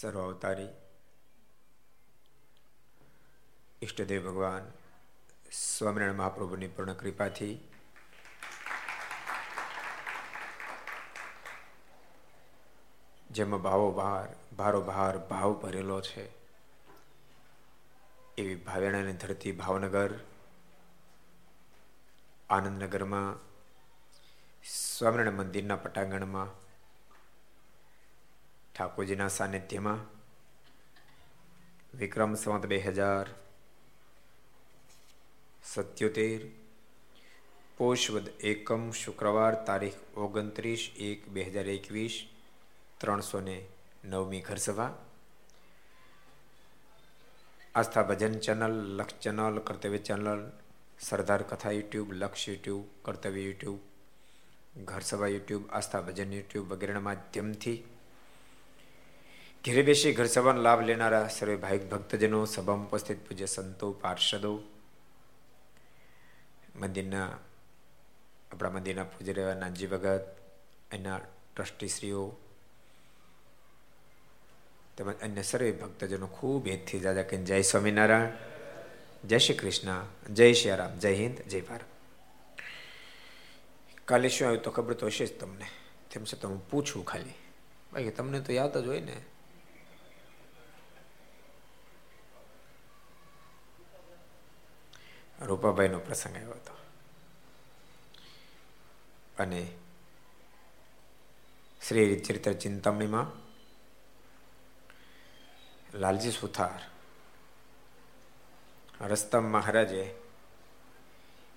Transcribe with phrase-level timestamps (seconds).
[0.00, 0.68] સર્વ અવતારી.
[3.82, 4.70] ઈષ્ટદેવ ભગવાન
[5.52, 7.54] સ્વામિનારાયણ મહાપ્રભુની પૂર્ણ કૃપાથી
[13.30, 16.24] જેમાં ભાવો ભાર, ભારો ભાર, ભાવ ભરેલો છે,
[18.38, 20.14] એવી ભાવેણાની ધરતી ભાવનગર,
[22.50, 23.34] આનંદનગરમાં,
[24.64, 26.67] સ્વામિનારાયણ મંદિરના પટાંગણમાં
[28.78, 30.02] ઠાકોરજીના સાનિધ્યમાં
[31.92, 33.30] વિક્રમ સંવત બે હજાર
[35.64, 36.44] સત્યોતેર
[37.78, 42.20] પોષવદ એકમ શુક્રવાર તારીખ ઓગણત્રીસ એક બે હજાર એકવીસ
[43.00, 43.58] ત્રણસો ને
[44.04, 44.92] નવમી ઘરસભા
[47.74, 50.40] Aastha Bhajan channel Lakshya channel Kartavya channel
[51.00, 53.80] Sardar Katha YouTube Lakshya YouTube Kartavya YouTube
[54.86, 57.78] Gharsabha YouTube Aastha Bhajan YouTube વગેરેના માધ્યમથી
[59.64, 64.60] ઘેરે બેસી ઘર સભાનો લાભ લેનારા સર્વે ભાઈ ભક્તજનો, સભામાં ઉપસ્થિત પૂજ્ય સંતો, પાર્ષદો.
[66.76, 67.38] મંદિરના,
[68.52, 70.36] આપણા મંદિરના પૂજ્ય રહેવા નાનજી ભગત,
[70.92, 71.20] એના
[71.56, 72.36] ટ્રસ્ટીશ્રીઓ,
[74.96, 78.28] તેમજ અન્ય સર્વે ભક્તજનો ખૂબ હેતથી જાજા કે જય સ્વામિનારાયણ,
[79.28, 81.84] જય શ્રી કૃષ્ણ, જય શ્રી રામ, જય હિન્દ, જય ભારત.
[84.04, 85.66] કાલે શું આવ્યું તો ખબર તો હશે જ તમને.
[86.10, 87.34] તેમ છતાં હું પૂછું ખાલી.
[87.92, 89.16] બાકી તમને તો યાદ જ હોય ને.
[95.40, 96.74] રૂપાભાઈનો પ્રસંગ આવ્યો હતો.
[99.38, 99.70] અને
[101.88, 103.48] શ્રી ચરિત્ર ચિંતામણીમાં
[105.98, 106.80] લાલજી સુથાર
[109.00, 110.14] રસ્તમ મહારાજે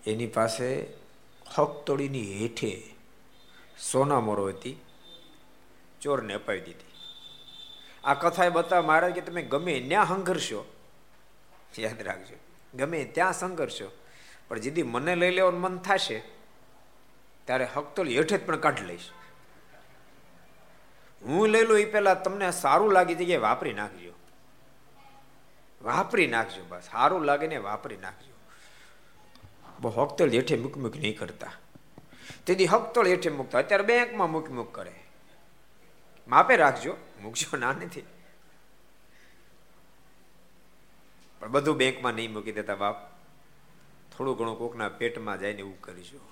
[0.06, 0.94] એની પાસે
[1.58, 2.94] હક તોડીની હેઠે
[3.92, 4.82] સોના મોરો હતી,
[6.02, 6.92] ચોરને અપાવી દીધી.
[8.04, 10.66] આ કથાએ બતાવ મહારાજ કે તમે ગમે ન્યા સંઘર્ષો
[11.80, 12.36] યાદ રાખજો.
[12.76, 13.92] ગમે ત્યાં સંઘર્ષો
[14.48, 16.24] પણ જેથી મને લઈ લેવાનું મન થશે,
[17.46, 19.10] ત્યારે હકતોલ હેઠે જ પણ કાઢી લઈશ.
[21.22, 24.14] હું લઈ લઉં એ પહેલાં તમને સારું લાગી જગ્યાએ વાપરી નાખજો.
[25.82, 28.34] વાપરી નાખજો બસ, સારું લાગે ને વાપરી નાખજો.
[29.80, 31.54] બહુ હકતોળ હેઠે મૂક મૂક નહીં કરતા.
[32.46, 33.60] તેથી હકતોળ હેઠે મૂકતા.
[33.60, 34.94] અત્યારે બેંકમાં મૂક મૂક કરે.
[36.28, 38.04] માપે રાખજો, મૂકજો, ના નથી.
[41.42, 42.98] પણ બધું બેંકમાં નહીં મૂકી દેતા બાપ.
[44.12, 46.26] થોડું ઘણું કોકના પેટમાં જાય ને એવું કરીશું.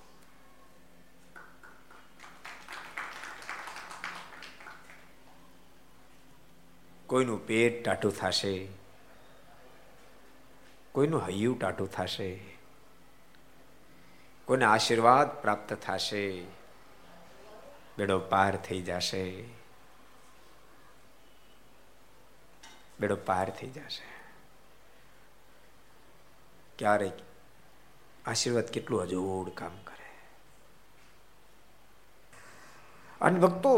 [7.06, 8.54] કોઈનું પેટ ટાટું થશે,
[10.94, 12.30] કોઈનું હૈયું ટાટું થશે,
[14.48, 16.22] કોઈને આશીર્વાદ પ્રાપ્ત થશે,
[17.98, 19.24] બેડો પાર થઈ જશે,
[23.00, 24.19] બેડો પાર થઈ જશે.
[26.80, 27.12] ક્યારેક
[28.26, 30.08] આશીર્વાદ કેટલું અજોડ કામ કરે.
[33.20, 33.72] અને ભક્તો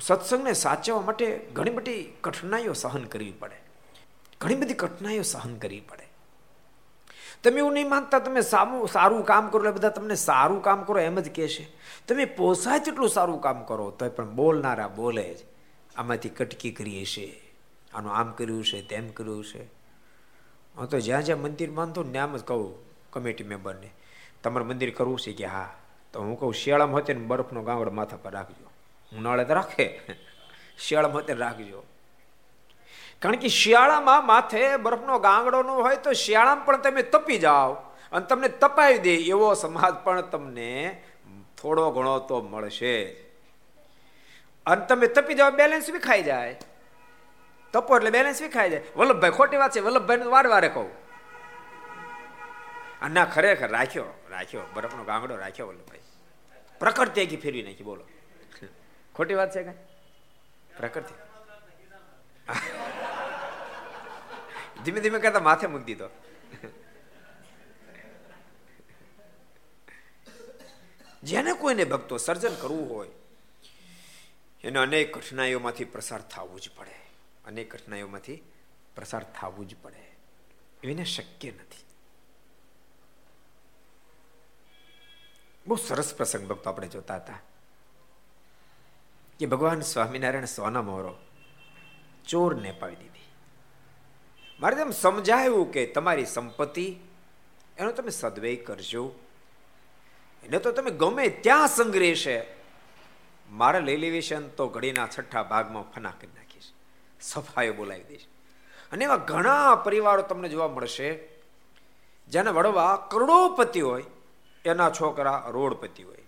[0.00, 3.56] સત્સંગને સાચવવા માટે ઘણી બધી કઠિનાઈઓ સહન કરવી પડે.
[4.40, 6.08] ઘણી બધી કઠિનાઈઓ સહન કરવી પડે.
[7.44, 10.98] તમે એવું નહીં માનતા તમે સામું સારું કામ કરો એટલે બધા તમને સારું કામ કરો
[10.98, 11.68] એમ જ કહેશે
[12.08, 15.38] તમે પોસાય તેટલું સારું કામ કરો તો પણ બોલનારા બોલે જ.
[15.96, 17.54] આમાંથી કટકી કરીએ છે
[17.94, 19.81] આનું આમ કર્યું છે તેમ કર્યું છે
[20.78, 22.74] હું, તો જ્યાં જ્યાં મંદિર બાંધો ને આમ જ કહું
[23.10, 23.90] કમિટી મેમ્બરને
[24.42, 25.70] તમારે મંદિર કરવું છે કે હા?
[26.12, 28.70] તો હું કહું, શિયાળામાં હોતે ને બરફનો ગાંગડો માથા પર રાખજો.
[29.18, 30.00] ઉનાળે તો રાખે.
[30.78, 31.82] શિયાળામાં હોતે રાખજો.
[33.18, 37.72] કારણ કે શિયાળામાં માથે બરફનો ગાંગડો નો હોય તો શિયાળામાં પણ તમે તપી જાઓ
[38.12, 41.02] અને તમને તપાવી દે, એવો સમાજ પણ તમને
[41.62, 43.04] થોડો ઘણો તો મળશે
[44.66, 46.56] અને તમે તપી જાઓ બેલેન્સ બી ખાઈ જાય.
[47.72, 48.82] તપો એટલે બેલેન્સ વિખાઈ જાય.
[48.96, 50.90] વલ્લભભાઈ ખોટી વાત છે વલ્લભભાઈ વાર વારે કહું.
[53.12, 56.04] ના, ખરેખર રાખ્યો રાખ્યો, બરફનો ગાંગડો રાખ્યો વલ્લભભાઈ.
[56.80, 58.04] પ્રકૃતિ એકી ફેરવી નાખી, બોલો.
[59.14, 59.78] ખોટી વાત છે કઈ?
[60.76, 61.14] પ્રકૃતિ.
[64.84, 66.08] ધીમે ધીમે કરતા માથે મૂકી દીધો.
[71.22, 73.12] જેને કોઈને ભક્તો સર્જન કરવું હોય,
[74.64, 77.01] એને અનેક કઠિનાઈઓમાંથી પ્રસાર થવું જ પડે.
[77.44, 78.42] અનેક કઠિનાઈઓમાંથી
[78.94, 80.16] પ્રસાર થવું જ પડે.
[80.84, 81.84] એને શક્ય નથી.
[85.66, 87.38] બહુ સરસ પ્રસંગ ભક્તો આપણે જોતા હતા.
[89.38, 91.18] કે ભગવાન સ્વામિનારાયણ સોના મોરો
[92.28, 93.28] ચોરને પાવી દીધી.
[94.60, 96.96] મારે તેમ સમજાયું કે તમારી સંપત્તિ,
[97.78, 99.14] એનો તમે સદવ્યય કરજો.
[100.44, 102.62] એને તો તમે ગમે ત્યાં સંગ્રહ છે.
[103.50, 106.41] મારે લઈ લેવી છે તો ઘડીના છઠ્ઠા ભાગમાં ફના કરી
[107.22, 108.26] સફાઈ બોલાવી દઈશ
[108.92, 111.28] અને એવા ઘણા પરિવારો તમને જોવા મળશે,
[112.28, 114.04] જેને વડવા કરોડોપતિ હોય,
[114.64, 116.18] એના છોકરા રોડપતિ હોય.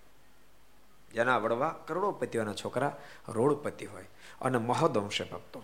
[1.12, 2.96] જેના વડવા કરોડોપતિઓના છોકરા
[3.28, 4.06] રોડપતિ હોય.
[4.40, 5.62] અને મહદઅંશે ભક્તો.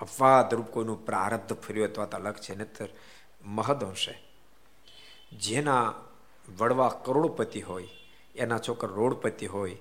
[0.00, 2.88] અપવાદ રૂપ કોઈનું પ્રારબ્ધ ફર્યું તો અલગ છે, નહીતર
[3.44, 4.22] મહદઅંશે.
[5.32, 5.94] જેના
[6.58, 7.88] વડવા કરોડપતિ હોય,
[8.36, 9.76] એના છોકરા રોડપતિ હોય,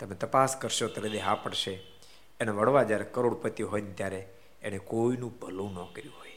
[0.00, 1.99] તમે તપાસ કરશો ત્યારે હા પડશે.
[2.40, 4.28] એને વડવા જ્યારે કરોડપતિ હોય ને ત્યારે
[4.62, 6.32] એણે કોઈનું ભલું ન કર્યું હોય.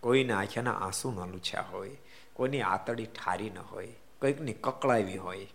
[0.00, 1.96] કોઈના આંખ્યાના આંસુ ન લૂછ્યા હોય.
[2.32, 3.88] કોઈની આતડી ઠારી ન હોય.
[4.20, 5.46] કંઈકની કકળાવી હોય.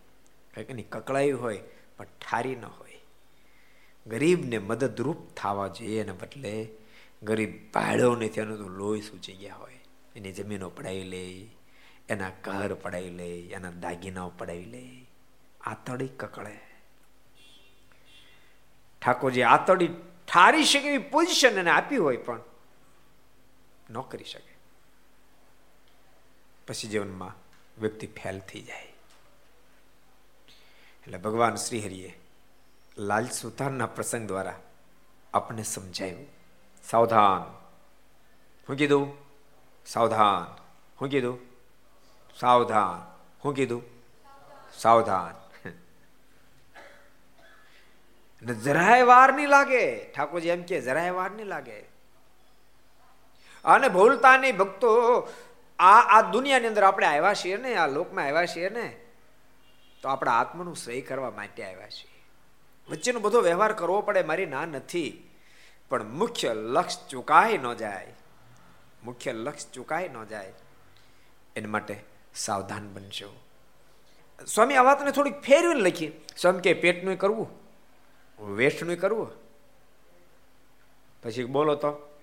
[0.53, 1.63] કંઈકની કકળાવી હોય,
[1.97, 2.99] પણ ઠારી ન હોય.
[4.07, 6.69] ગરીબને મદદરૂપ થવા જોઈએ એને બદલે
[7.23, 9.79] ગરીબ ભાડ્યો નથી એનું તો લોહી સૂચી ગયા હોય.
[10.15, 11.49] એની જમીનો પડાવી લે,
[12.09, 15.11] એના ઘર પડાવી લે, એના દાગીનાઓ પડાવી લે.
[15.61, 16.68] આતડી કકળે.
[19.01, 19.87] ઠાકોરજી આતડી
[20.33, 22.39] ઠારી શકે એવી પોઝિશન એને આપી હોય પણ
[23.89, 24.57] ન કરી શકે.
[26.67, 27.35] પછી જીવનમાં
[27.81, 28.81] વ્યક્તિ ફેલ થઈ જાય.
[31.03, 32.19] એટલે ભગવાન શ્રીહરિએ
[32.97, 34.59] લાલ સુથારના પ્રસંગ દ્વારા
[35.33, 36.27] આપણને સમજાયું
[36.83, 37.59] સાવધાન.
[38.69, 39.17] હું કીધું?
[39.85, 40.61] સાવધાન.
[41.01, 41.39] હું કીધું?
[42.39, 43.15] સાવધાન.
[43.45, 43.83] હું કીધું?
[44.73, 45.48] સાવધાન.
[48.45, 50.11] જરાય વાર નહીં લાગે.
[50.11, 51.79] ઠાકોરજી એમ કે, જરાય વાર નહીં લાગે.
[53.65, 55.19] અને ભૂલતા નહીં ભક્તો
[55.79, 58.99] આ આ દુનિયાની અંદર આપણે આવ્યા છીએ ને, આ લોકમાં આવ્યા છીએ ને,
[60.01, 62.23] તો આપણા આત્માનું સહી કરવા માટે આવ્યા છીએ.
[62.89, 65.29] વચ્ચેનો બધો વ્યવહાર કરવો પડે, મારી ના નથી.
[65.89, 68.13] પણ મુખ્ય લક્ષ ચુકાય ન જાય.
[69.03, 70.53] મુખ્ય લક્ષ ચુકાય ન જાય.
[71.55, 72.03] એના માટે
[72.35, 73.39] સાવધાન બનશો
[74.47, 76.21] સ્વામી, આ વાતને થોડીક ફેરવીને લખીએ.
[76.37, 77.68] સ્વામી કે, પેટનું કરવું.
[78.41, 79.31] વેસ્ટનું કરવું?
[81.23, 82.19] પછી બોલો તો,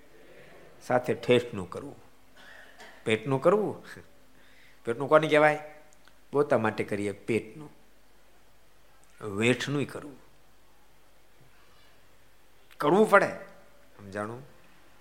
[0.82, 1.96] સાથે ઠેઠનું કરવું.
[3.04, 3.84] પેટનું કરવું?
[4.84, 5.74] પેટનું કોને કહેવાય?
[6.30, 7.70] પોતા માટે કરીએ પેટનું.
[9.36, 10.16] વેઠનું કરવું.
[12.78, 13.28] કરવું પડે.
[13.96, 14.42] સમજાણું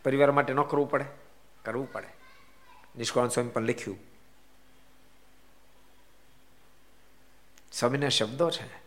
[0.04, 1.06] પરિવાર માટે ન કરવું પડે.
[1.66, 2.08] કરવું પડે.
[2.98, 3.98] નિષ્કાળ સ્વામી પણ લખ્યું.
[7.72, 8.85] સ્વામીના શબ્દો છે.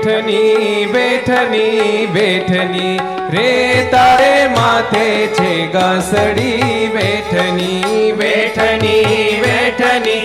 [0.00, 10.22] વેઠની બેઠની બેઠની રે તારે માથે છે ગાસડી બેઠની બેઠની બેઠની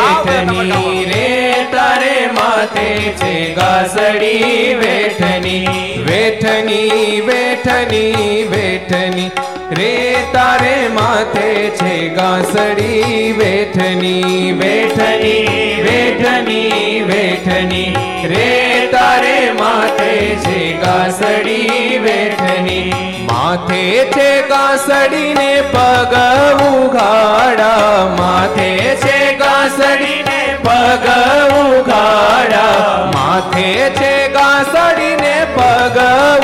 [0.00, 1.28] બેઠની રે
[1.70, 2.88] તારે માથે
[3.20, 9.30] છે ગાસડી બેઠની બેઠની બેઠની બેઠની
[9.72, 9.94] રે
[10.32, 11.48] તારે માથે
[11.78, 15.46] છે ગાસડી બેઠની બેઠની
[15.86, 17.88] બેઠની બેઠની
[18.28, 18.71] રે
[19.02, 22.82] તારે માથે છે કાસડી વેઠની
[23.30, 26.14] માથે છે ગાસડી ને પગ
[26.66, 28.04] ઉઘાડા.
[28.18, 28.70] માથે
[29.02, 31.06] છે ગાસડી ને પગ
[31.62, 33.10] ઉઘાડા.
[33.16, 33.66] માથે
[33.98, 35.98] છે ગાસડી ને પગ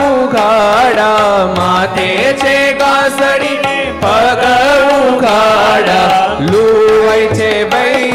[0.09, 1.55] ઉઘાડા.
[1.59, 2.11] માથે
[2.43, 4.43] છે ગાસડી ને પગ
[4.99, 6.11] ઉઘાડા.
[6.51, 7.53] લુવાય છે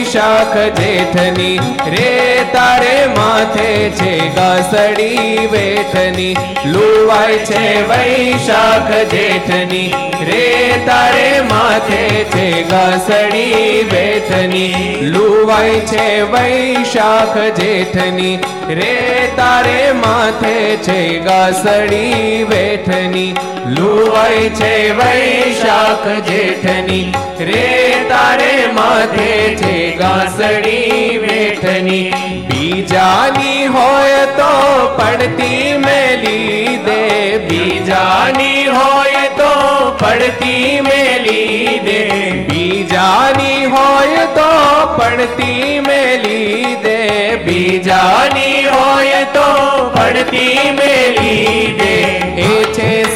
[0.04, 1.60] વૈશાખ જેઠની,
[1.94, 6.36] રે તારે માથે છે ગાસડી વેઠની.
[6.74, 9.94] લુવાય છે વૈશાખ જેઠની,
[10.30, 10.44] રે
[10.88, 15.12] તારે માથે છે ગાસડી વેઠની.
[15.14, 18.40] લુવાય છે વૈશાખ જેઠની,
[18.82, 18.94] રે
[19.38, 23.34] તારે માથે છે ગાસડી વેઠની.
[23.76, 27.68] લુવાય છે વૈશાખ જેઠની, રે
[28.10, 32.14] તારે માથે છે ગાસડી વેઠની
[32.50, 34.50] બીજાની હોય તો
[34.98, 37.00] પડતી મેલી દે
[37.48, 39.52] બીજાની હોય તો
[40.02, 42.00] પડતી મેલી દે
[42.50, 44.50] બીજાની હોય તો
[44.98, 47.00] પડતી મેલી દે
[47.46, 49.48] બીજાની હોય તો
[49.96, 52.23] પડતી મેલી દે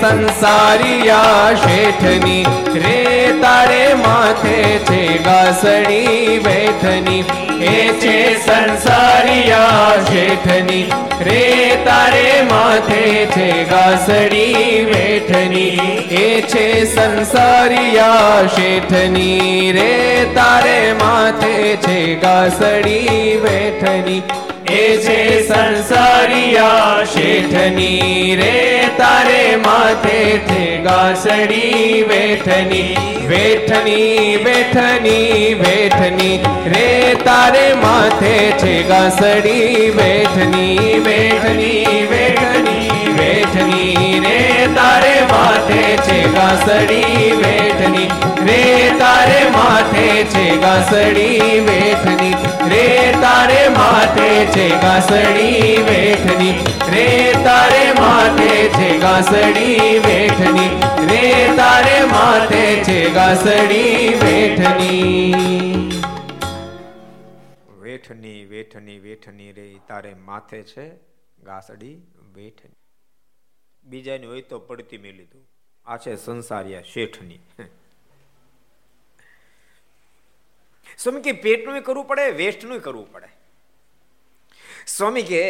[0.08, 2.44] સંસારિયા શેઠની,
[2.84, 3.00] રે
[3.42, 7.24] તારે માથે છે ગાસણી બેઠની
[7.72, 8.14] એ છે
[8.46, 10.80] સંસારિયા શેઠની,
[11.28, 11.44] રે
[11.88, 13.04] તારે માથે
[13.36, 15.92] છે ગાસણી બેઠની
[16.24, 16.66] એ છે
[16.96, 19.94] સંસારિયા શેઠની, રે
[20.36, 21.56] તારે માથે
[21.88, 24.22] છે ગાસડી બેઠની
[24.70, 28.56] એ છે સંસારિયા શેઠની રે,
[28.98, 36.40] તારે માથે છે ગાસડી વેઠની વેઠની વેઠની વેઠની
[36.74, 42.57] રે, તારે માથે છે ગાસડી વેઠની વેઠની વેઠની
[44.76, 48.10] તારે માથે છે ગાસડી વેઠની.
[48.48, 52.34] રે તારે માથે છે ગાસડી વેઠની.
[52.70, 56.54] રે તારે માથે છે ગાસડી વેઠની.
[56.92, 60.70] રે તારે માથે છે ગાસડી વેઠની.
[61.08, 65.34] રે તારે માથે છે ગાસડી વેઠની.
[67.82, 70.90] વેઠની વેઠની વેઠની રે તારે માથે છે
[71.44, 71.96] ગાસડી
[72.36, 72.77] વેઠની.
[73.88, 75.48] બીજાની હોય તો પડતી મેં લીધું.
[75.86, 77.40] આ છે સંસારિયા શેઠની.
[80.98, 83.28] સ્વામી કે પેટનું કરવું પડે વેસ્ટનું કરવું પડે.
[84.88, 85.44] સ્વામી કે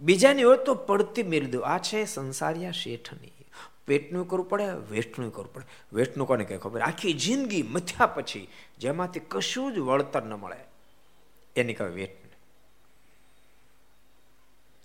[0.00, 3.32] બીજાની હોય તો પડતી મેળવી દો આ છે સંસારિયા શેઠની.
[3.86, 5.66] પેટનું કરવું પડે વેસ્ટનું કરવું પડે.
[5.92, 6.80] વેસ્ટનું કોને કઈ ખબર?
[6.80, 10.56] આખી જિંદગી મથ્યા પછી જેમાંથી કશું જ વળતર ન મળે.
[11.56, 12.16] એની કહે વેટ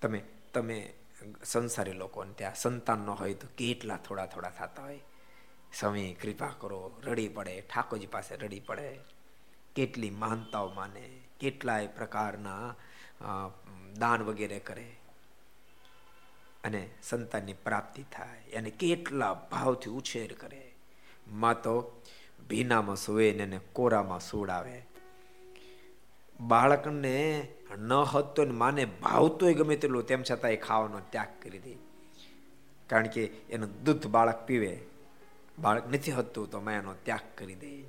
[0.02, 0.94] તમે તમે
[1.46, 5.00] સંસારી લોકોને ત્યાં સંતાન ન હોય તો કેટલા થોડા થોડા થતા હોય.
[5.74, 9.00] સ્વામી, કૃપા કરો, રડી પડે, ઠાકોરજી પાસે રડી પડે.
[9.76, 12.76] કેટલી માનતાઓ માને, કેટલાય પ્રકારના
[13.98, 14.92] દાન વગેરે કરે.
[16.64, 20.76] અને સંતાનની પ્રાપ્તિ થાય અને કેટલા ભાવથી ઉછેર કરે.
[21.28, 22.02] માં તો
[22.50, 24.86] ભીનામાં સુવે ને કોરામાં સુડાવે
[26.40, 27.16] બાળકને
[27.78, 31.78] ન હતો ને માને ભાવતોય ગમે તેટલું, તેમ છતાં એ ખાવાનો ત્યાગ કરી દે.
[32.88, 34.80] કારણ કે એનું દૂધ બાળક પીવે,
[35.60, 37.84] બાળક નથી હતું તો મેં એનો ત્યાગ કરી દે.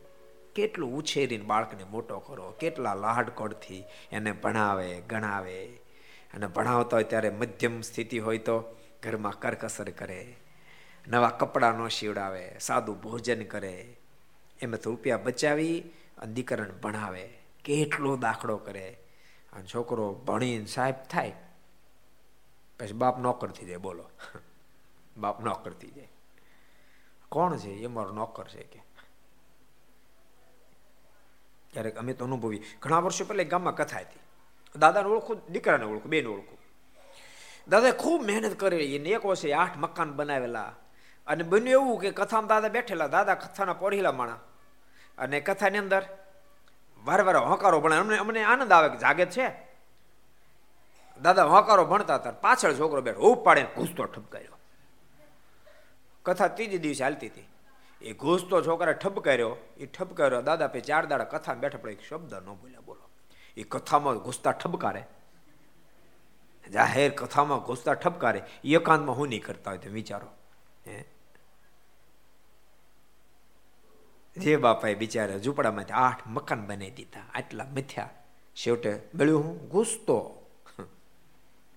[0.54, 5.66] કેટલું ઉછેરીને બાળકને મોટો કરો, કેટલા લાડકોડથી એને ભણાવે, ગણાવે.
[6.34, 10.36] અને ભણાવતા હોય ત્યારે મધ્યમ સ્થિતિ હોય તો ઘરમાં કરકસર કરે,
[11.08, 13.96] નવા કપડાં ન શિવડાવે સાદું ભોજન કરે.
[14.60, 15.80] એમાં તો રૂપિયા બચાવી
[16.18, 17.28] અને દીકરાને ભણાવે.
[17.64, 18.98] કેટલો દાખલો કરે.
[19.56, 21.32] અને છોકરો ભણીને સાહેબ થાય,
[22.80, 24.10] પછી બાપ નોકર થઈ જાય, બોલો.
[25.16, 26.08] બાપ નોકર થઈ જાય.
[27.28, 27.70] કોણ છે?
[27.70, 28.82] એ મારો નોકર છે કે.
[31.72, 32.62] ક્યારેક અમે તો અનુભવી.
[32.80, 34.18] ઘણા વર્ષો પહેલા ગામમાં કથા હતી.
[34.78, 36.58] દાદાને ઓળખું, દીકરાને ઓળખું, બેને ઓળખું.
[37.68, 38.96] દાદાએ ખૂબ મહેનત કરેલી.
[38.96, 40.74] એને એક વર્ષે આઠ મકાન બનાવેલા.
[41.26, 43.06] અને બન્યું એવું કે કથામાં દાદા બેઠેલા.
[43.06, 44.40] દાદા કથાના પઢેલા માણા.
[45.18, 46.25] અને કથાની અંદર
[47.06, 47.96] વારે વારે હોંકારો ભણે.
[47.96, 49.48] અમને અમને આનંદ આવે કે જાગે છે?
[51.22, 52.30] દાદા હોંકારો ભણતા હતા.
[52.30, 54.58] પાછળ છોકરો બેઠો ઉપ પાડે ઘૂસતો ઠપકાર્યો.
[56.22, 57.48] કથા ત્રીજી દિવસે હાલતી હતી.
[58.02, 59.56] એ ઘૂસતો છોકરા ઠપકાર્યો.
[59.76, 63.10] એ ઠપકાર્યો, દાદા પે ચાર દાડા કથા બેઠા પડે એક શબ્દ ન બોલ્યા, બોલો.
[63.56, 65.04] એ કથામાં ઘૂસતા ઠપકારે.
[66.72, 68.42] જાહેર કથામાં ઘૂસતા ઠપકારે.
[68.64, 70.26] એકાંતમાં હું નહીં કરતા હોય તો વિચારો.
[70.86, 71.15] હે?
[74.36, 78.10] જે બાપાએ બિચારા ઝૂંપડામાંથી આઠ મકાન બનાવી દીધા, આટલા મથ્યા
[78.56, 80.18] છેવટે મળ્યું હું ઘૂસતો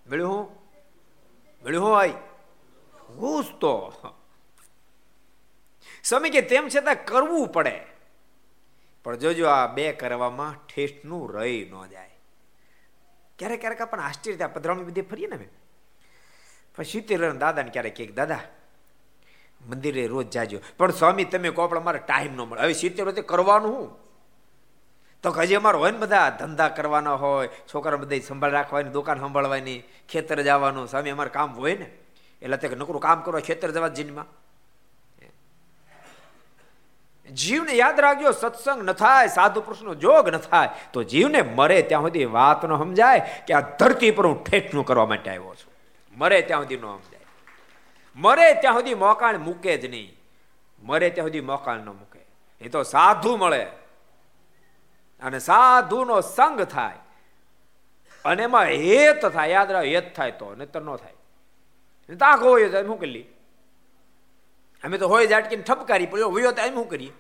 [0.08, 0.46] મળ્યું હું?
[1.64, 2.14] મળ્યું હું આઈ?
[3.16, 3.72] ઘૂસતો
[6.04, 7.76] સ્વામી કે તેમ છતાં કરવું પડે.
[9.04, 12.14] પણ જોજો આ બે કરવામાં ઠેઠનું રહી ન જાય.
[13.40, 15.52] ક્યારેક ક્યારેક પણ આશ્ચર્ય પધરામણી બધી ફરીએ ને મેં
[16.76, 18.42] પછી સિત્તેર દાદાને ક્યારેક કે, દાદા
[19.68, 20.60] મંદિરે રોજ જાજો.
[20.78, 22.62] પણ સ્વામી, તમે કહો, પણ અમારે ટાઈમ ન મળે.
[22.62, 24.10] હવે સિત્તેર વખતે કરવાનું હું?
[25.24, 29.84] તો હજી અમારે હોય ને બધા ધંધા કરવાના હોય છોકરા બધા સંભાળ રાખવાની, દુકાન સંભાળવાની,
[30.10, 30.88] ખેતર જવાનું.
[30.88, 31.90] સ્વામી, અમારે કામ હોય ને?
[32.42, 34.26] એટલે તે નકરું કામ કરો, ખેતર જવા જીનમાં
[37.36, 40.70] જીવને યાદ રાખજો, સત્સંગ ન થાય, સાધુ પુરુષનો જોગ ન થાય.
[40.94, 45.06] તો જીવને મરે ત્યાં સુધી વાત ન સમજાય કે આ ધરતી પર હું ઠેઠનું કરવા
[45.06, 45.74] માટે આવ્યો છું.
[46.18, 47.19] મરે ત્યાં સુધી ન સમજાય.
[48.20, 50.20] મરે ત્યાં સુધી મોકાણ મૂકે જ નહીં.
[50.82, 52.20] મરે ત્યાં સુધી મોકાણ ન મૂકે.
[52.62, 53.64] એ તો સાધુ મળે.
[55.22, 56.96] અને સાધુનો સંગ થાય.
[58.26, 59.50] અને એમાં હેત થાય.
[59.50, 61.14] યાદ રાખ, હેત થાય તો, નહીતર ન થાય.
[62.16, 63.26] તાક હોય તો શું કરી
[64.84, 67.12] અમે તો હોય જાટકીને ઠપકારી પડ્યો હોય તો એમ શું કરીએ?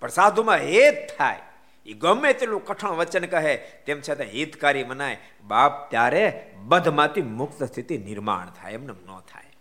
[0.00, 1.42] પણ સાધુમાં હેત થાય.
[1.86, 5.18] એ ગમે તેટલું કઠણ વચન કહે, તેમ છતાં હિતકારી મનાય.
[5.42, 9.52] બાપ ત્યારે બધમાંથી મુક્ત સ્થિતિ નિર્માણ થાય એમને ન થાય.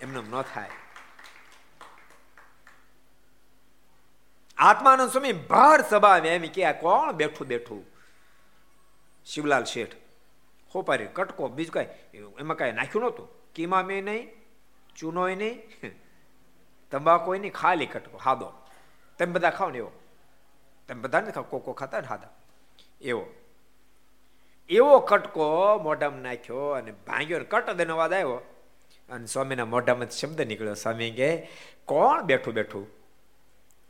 [0.00, 0.70] એમને ન થાય.
[4.58, 7.84] આત્માનંદ સ્વામી ભાર સભા એમ કે કોણ બેઠું બેઠું?
[9.24, 9.94] શિવલાલ શેઠ.
[10.74, 11.86] હોપારી કટકો, બીજું કઈ,
[12.40, 13.28] એમાં કઈ નાખ્યું નહોતું?
[13.54, 14.28] કીમા મેં નહીં,
[14.96, 15.62] ચૂનોય નહીં
[16.90, 18.52] તંબાકુ નહીં, ખાલી કટકો, હાદો.
[19.18, 19.92] તમે બધા ખાવ ને એવો.
[20.88, 22.28] તમે બધા નથી ખાવ કોકો ખાતા ને હાદા.
[23.00, 23.26] એવો.
[24.68, 28.34] એવો કટકો મોઢામાં નાખ્યો અને ભાંગ્યો ને કટ દેનો અવાજ આવ્યો.
[29.10, 30.74] અને સ્વામીના મોઢામાં શબ્દ નીકળ્યો.
[30.74, 31.48] સ્વામી કે,
[31.84, 32.86] કોણ બેઠું બેઠું?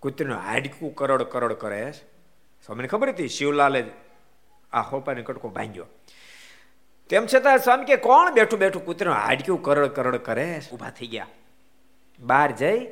[0.01, 1.93] કૂતરીનું હાડકું કરોડ કરોડ કરે
[2.67, 3.85] સ્વામીને ખબર હતી, શિવલાલે
[4.73, 5.87] આ હોપાને કટકો ભાંગ્યો.
[7.09, 8.85] તેમ છતાં સ્વામી કે, કોણ બેઠું બેઠું?
[8.85, 11.27] કૂતરીનું હાડકું કરોડ કરોડ કરે ઊભા થઈ ગયા.
[12.19, 12.87] બહાર જઈ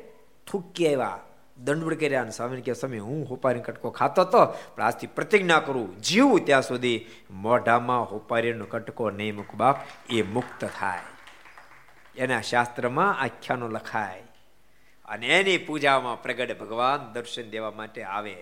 [0.47, 1.19] થૂકી આવ્યા.
[1.57, 6.01] દંડવડ કર્યા અને સ્વામી કે સમય હું હોપારી કટકો ખાતો હતો પણ આજથી પ્રતિજ્ઞા કરું,
[6.01, 7.05] જીવું ત્યાં સુધી.
[7.31, 9.77] મોઢામાં હોપારીનો કટકો નહીં મૂક બાપ,
[10.09, 10.99] એ મુક્ત થાય.
[12.15, 14.23] એના શાસ્ત્રમાં આખ્યાનો લખાય.
[15.05, 18.35] અને એની પૂજામાં પ્રગટ ભગવાન દર્શન દેવા માટે આવે.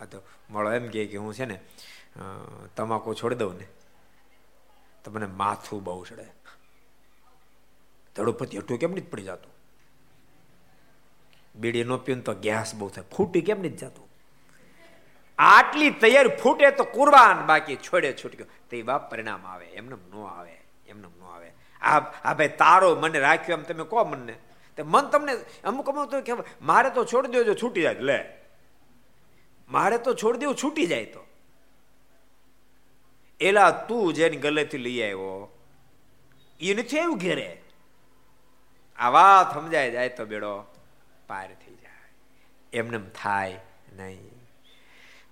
[0.00, 1.60] આ તો મળો એમ કે હું છે ને
[2.76, 3.66] તમાકુ છોડી દઉં ને
[5.04, 6.26] તમને માથું બહુ ચડે.
[8.16, 9.55] ધડુપતિ હટું કેમ નથી પડી જતું?
[11.56, 13.04] બીડી નો પીવું તો ગેસ બહુ થાય.
[13.16, 14.08] ફૂટી કેમ નહીં જતું?
[15.38, 19.66] આટલી તૈયાર ફૂટે તો કુરબાન બાકી છોડે છૂટક્યો તે બાપ પરિણામ આવે.
[19.66, 20.56] એમને નો આવે.
[20.88, 21.52] એમને નો આવે.
[21.80, 24.32] આ આ ભાઈ તારો મને રાખ્યો એમ તમે કહો મને
[24.76, 25.32] તે મન તમને
[25.64, 27.94] અમુક અમુક તો કે મારે તો છોડી દેજો, છૂટી જાય.
[27.94, 28.28] લે.
[29.68, 31.26] મારે તો છોડી દેવું, છૂટી જાય તો.
[33.40, 35.52] એલા તું જેની ગલેથી લઈ આવ્યો
[36.60, 37.62] એ નથી આવ્યું ઘેરે?
[38.98, 40.75] આ વાત સમજાય જાય તો બેડો.
[41.28, 42.10] પાર થઈ જાય.
[42.72, 43.60] એમને થાય
[43.96, 44.30] નહીં.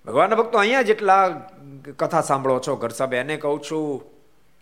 [0.07, 1.29] ભગવાનના ભક્તો અહીંયા જેટલા
[1.97, 4.03] કથા સાંભળો છો, ઘર સાહેબ એને કહું છું,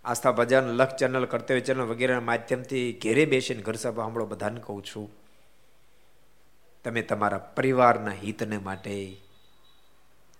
[0.04, 4.84] આસ્થા ભજન, લખ ચેનલ, કર્તવ્ય ચેનલ વગેરેના માધ્યમથી ઘેરે બેસીને ઘર સાહેબ સાંભળો, બધાને કહું
[4.84, 5.10] છું.
[6.84, 9.16] તમે તમારા પરિવારના હિતને માટે,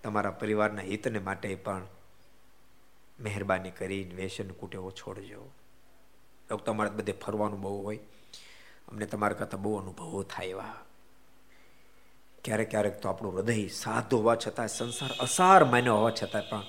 [0.03, 1.87] તમારા પરિવારના હિતને માટે પણ
[3.19, 5.51] મહેરબાની કરીને વ્યસન કુટેવો છોડજો.
[6.65, 7.99] તમારે બધે ફરવાનું બહુ હોય.
[8.87, 10.75] અમને તમારા કરતાં બહુ અનુભવો થાય એવા.
[12.43, 16.63] ક્યારેક ક્યારેક તો આપણું હૃદય સાધુ હોવા છતાં, સંસાર અસાર માન્યો હોવા છતાં પણ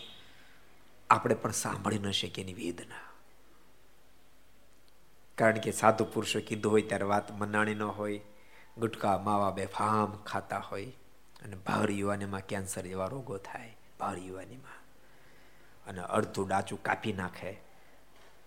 [1.11, 3.11] આપણે પણ સાંભળી ન શકીએ એની વેદના.
[5.39, 8.21] કારણ કે સાધુ પુરુષો કીધું હોય ત્યારે વાત મનાણી ન હોય,
[8.79, 10.87] ગુટકા માવા બેફામ ખાતા હોય
[11.43, 14.85] અને ભાર યુવાનીમાં કેન્સર જેવા રોગો થાય, ભાર યુવાનીમાં.
[15.87, 17.61] અને અડધું ડાચું કાપી નાખે,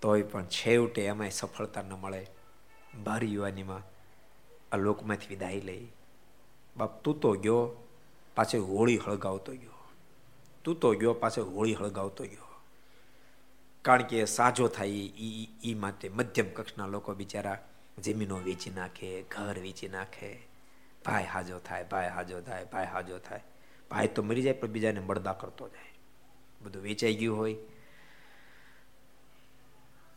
[0.02, 2.28] તોય પણ છેવટે એમાંય સફળતા ન મળે.
[3.04, 3.82] ભાર યુવાનીમાં
[4.72, 5.88] આ લોકમાંથી વિદાય લઈ.
[6.78, 7.88] બાપ તું તો ગયો
[8.36, 9.90] પાછળ હોળી હળગાવતો ગયો.
[10.64, 12.62] તું તો ગયો પાછળ હોળી હળગાવતો ગયો.
[13.82, 17.68] કારણ કે સાજો થાય એ એ માટે મધ્યમ કક્ષના લોકો બિચારા
[18.04, 20.48] જમીનો વેચી નાખે, ઘર વેચી નાખે.
[21.06, 23.44] ભાઈ હાજો થાય, ભાઈ હાજો થાય, ભાઈ હાજો થાય.
[23.92, 25.94] ભાઈ તો મરી જાય, પણ બીજાને મળદા કરતો જાય.
[26.62, 27.56] બધું વેચાઈ ગયું હોય.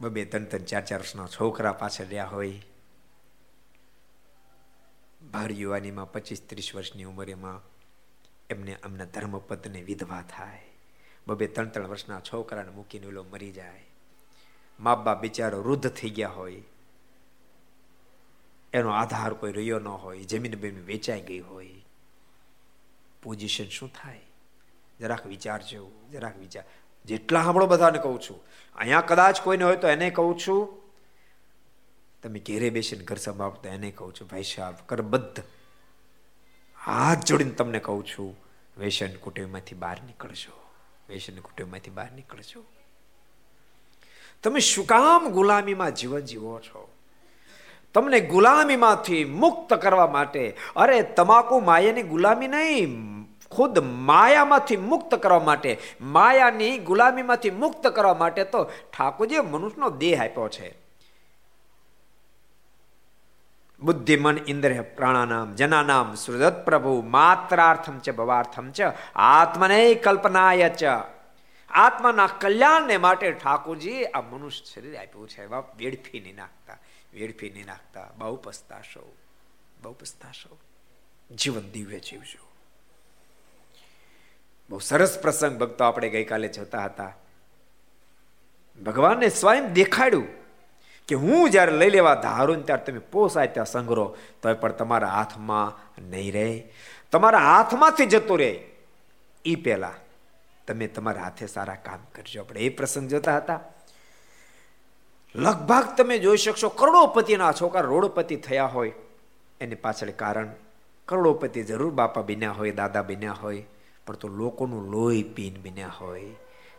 [0.01, 2.63] બબે ત્રણ ત્રણ ચાર ચાર વર્ષના છોકરા પાછળ રહ્યા હોય.
[5.31, 7.61] ભાર યુવાનીમાં પચીસ ત્રીસ વર્ષની ઉંમરેમાં
[8.51, 10.63] એમને એમના ધર્મપત્ને વિધવા થાય.
[11.27, 13.87] બબે ત્રણ ત્રણ વર્ષના છોકરાને મૂકીને ઓલો મરી જાય.
[14.81, 16.63] મા બાપ બિચારો વૃદ્ધ થઈ ગયા હોય.
[18.73, 21.71] એનો આધાર કોઈ રહ્યો ન હોય, જમીન બેમીન વેચાઈ ગઈ હોય.
[23.23, 24.21] પોઝિશન શું થાય?
[25.01, 26.65] જરાક વિચારજો જરાક વિચાર.
[27.05, 28.41] જેટલા હમણાં બધાને કહું છું.
[28.77, 30.81] અહીંયા કદાચ કોઈને હોય તો એને કહું છું
[32.23, 35.43] તમે ઘેરે બેસીને ઘર સંભાળતા એને કહું છું, ભાઈ સાહેબ કરબદ્ધ
[36.87, 38.37] હાથ જોડીને તમને કહું છું,
[38.79, 40.61] વેસન કુટુંબમાંથી બહાર નીકળજો,
[41.09, 42.65] વેસન કુટુંબમાંથી બહાર નીકળજો.
[44.43, 46.89] તમે શું કામ ગુલામીમાં જીવન જીવો છો?
[47.95, 53.11] તમને ગુલામીમાંથી મુક્ત કરવા માટે, અરે, તમાકુ માયાની ગુલામી નહીં,
[53.51, 60.49] ખુદ માયામાંથી મુક્ત કરવા માટે, માયાની ગુલામીમાંથી મુક્ત કરવા માટે તો ઠાકોરજીએ મનુષ્યનો દેહ આપ્યો
[60.49, 60.80] છે.
[63.83, 68.81] બુદ્ધિ મન ઇન્દ્ર પ્રાણાનામ જનાનામ સુરદત પ્રભુ માત્રાર્થમ ચ ભવાર્થમ ચ
[69.15, 70.83] આત્મને કલ્પનાય ચ
[71.71, 76.79] આત્માના કલ્યાણને માટે ઠાકોરજી આ મનુષ્ય શરીર આપ્યું છે બાપ વેડફી નહીં નાખતા
[77.15, 79.05] વેડફી નહીં નાખતા બહુ પસ્તાશો
[79.83, 80.59] બહુ પસ્તાશો
[81.31, 82.43] જીવન દિવ્ય જીવજો
[84.71, 87.13] બહુ સરસ પ્રસંગ ભક્તો આપણે ગઈકાલે જોતા હતા।
[88.83, 90.40] ભગવાનને સ્વયં દેખાડ્યું
[91.11, 94.09] કે હું જ્યારે લઈ લેવા ધારું ત્યારે તમે પોસાય ત્યાં સંગ્રહ
[94.43, 96.73] તો પણ તમારા હાથમાં નહીં રહે.
[97.13, 98.61] તમારા હાથમાંથી જતો રહે.
[99.45, 99.93] એ પહેલા
[100.67, 102.41] તમે તમારા હાથે સારા કામ કરજો.
[102.41, 103.61] આપણે એ પ્રસંગ જોતા હતા.
[105.35, 108.93] લગભગ તમે જોઈ શકશો કરોડોપતિના છોકરા રોડપતિ થયા હોય.
[109.61, 110.49] એની પાછળ કારણ,
[111.07, 113.67] કરોડોપતિ જરૂર બાપા બન્યા હોય, દાદા બન્યા હોય,
[114.07, 116.25] પણ તો લોકોનું લોહી પીન બન્યા હોય.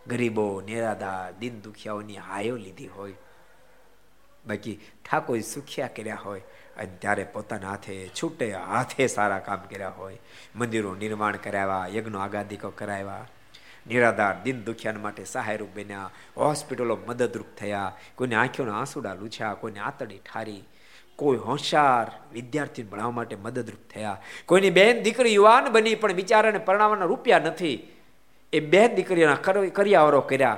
[0.08, 3.14] ગરીબો, નિરાધાર દિન દુખિયાઓની હાયો લીધી હોય.
[4.48, 6.42] બાકી ઠાકોર સુખ્યા કર્યા હોય
[6.78, 10.18] અને ત્યારે પોતાના હાથે છૂટે, હાથે સારા કામ કર્યા હોય,
[10.56, 13.28] મંદિરો નિર્માણ કરાવ્યા, યજ્ઞો આગાદિકો કરાવ્યા,
[13.88, 20.18] નિરાધાર, દિન દુખિયાન માટે સહાયરૂપ બન્યા, હોસ્પિટલો મદદરૂપ થયા, કોઈને આંખોના આંસુડા લૂછ્યા, કોઈને આતડી
[20.18, 20.64] ઠારી,
[21.16, 24.22] કોઈ હોશિયાર વિદ્યાર્થી ભણાવવા માટે મદદરૂપ થયા.
[24.46, 27.88] કોઈની બેન દીકરી યુવાન બની પણ બિચારાને પરણાવવાના રૂપિયા નથી.
[28.54, 29.36] એ બેન દીકરીઓના
[29.70, 30.58] કર્યાવરો કર્યા.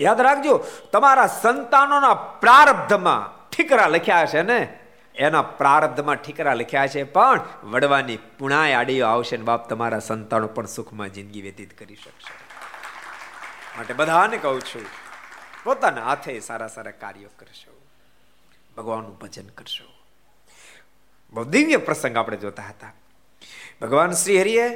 [0.00, 0.54] યાદ રાખજો,
[0.92, 4.78] તમારા સંતાનોના પ્રારબ્ધમાં ઠીકરા લખ્યા છે ને?
[5.14, 10.66] એના પ્રારબ્ધમાં ઠીકરા લખ્યા છે, પણ વડવાની પુણાય આડીઓ આવશે ને બાપ તમારા સંતાનો પણ
[10.66, 12.34] સુખમાં જિંદગી વ્યતીત કરી શકશે.
[13.76, 14.86] માટે બધાને કહું છું,
[15.64, 17.74] પોતાના હાથે સારા સારા કાર્યો કરશો.
[18.76, 19.84] ભગવાનનું ભજન કરશો.
[21.32, 22.92] બહુ દિવ્ય પ્રસંગ આપણે જોતા હતા.
[23.82, 24.66] ભગવાન શ્રી હરિએ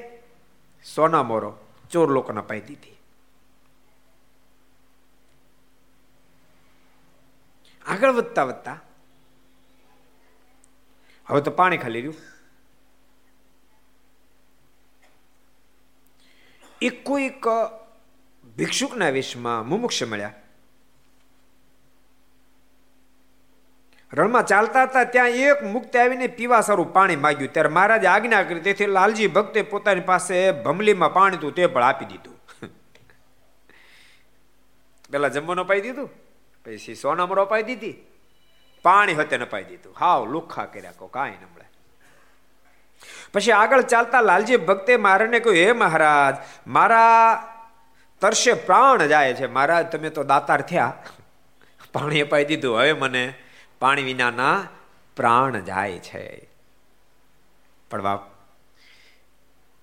[0.95, 1.57] સોના મોરો
[1.91, 2.96] ચોર લોકોના પાઈ દીધી.
[7.87, 8.45] આગળ વધતા.
[8.45, 8.81] વધતા
[11.29, 12.17] હવે તો પાણી ખાલી રહ્યું.
[16.83, 17.47] એક કોઈક
[18.57, 20.33] ભિક્ષુકના વેશમાં મુમુક્ષ મળ્યા.
[24.13, 27.53] રણમાં ચાલતા હતા ત્યાં એક મુક્ત આવીને પીવા સારું પાણી માગ્યું.
[27.53, 32.05] ત્યારે મહારાજે આજ્ઞા કરી, તેથી લાલજી ભક્તે પોતાની પાસે ભમલીમાં પાણી હતું, તે પણ આપી
[32.05, 32.37] દીધું.
[35.11, 36.26] પેલા જમવાનું પાઈ દીધું?
[36.67, 37.95] પછી સોનામરો અપાઈ દીધી.
[38.83, 39.95] પાણી હતે નપાઈ દીધું.
[40.01, 41.65] હાવ લુખા કર્યા કો કાંઈ નમળે
[43.35, 47.05] પછી આગળ ચાલતા લાલજી ભક્તે મારાને કહ્યું, હે મહારાજ, મારા
[48.21, 49.47] તરશે પ્રાણ જાય છે.
[49.47, 51.05] મહારાજ, તમે તો દાતાર થયા.
[51.93, 52.79] પાણી અપાઈ દીધું.
[52.79, 53.35] હવે મને
[53.79, 54.69] પાણી વિનાના
[55.17, 56.49] પ્રાણ જાય છે.
[57.91, 58.21] પણ બાપ,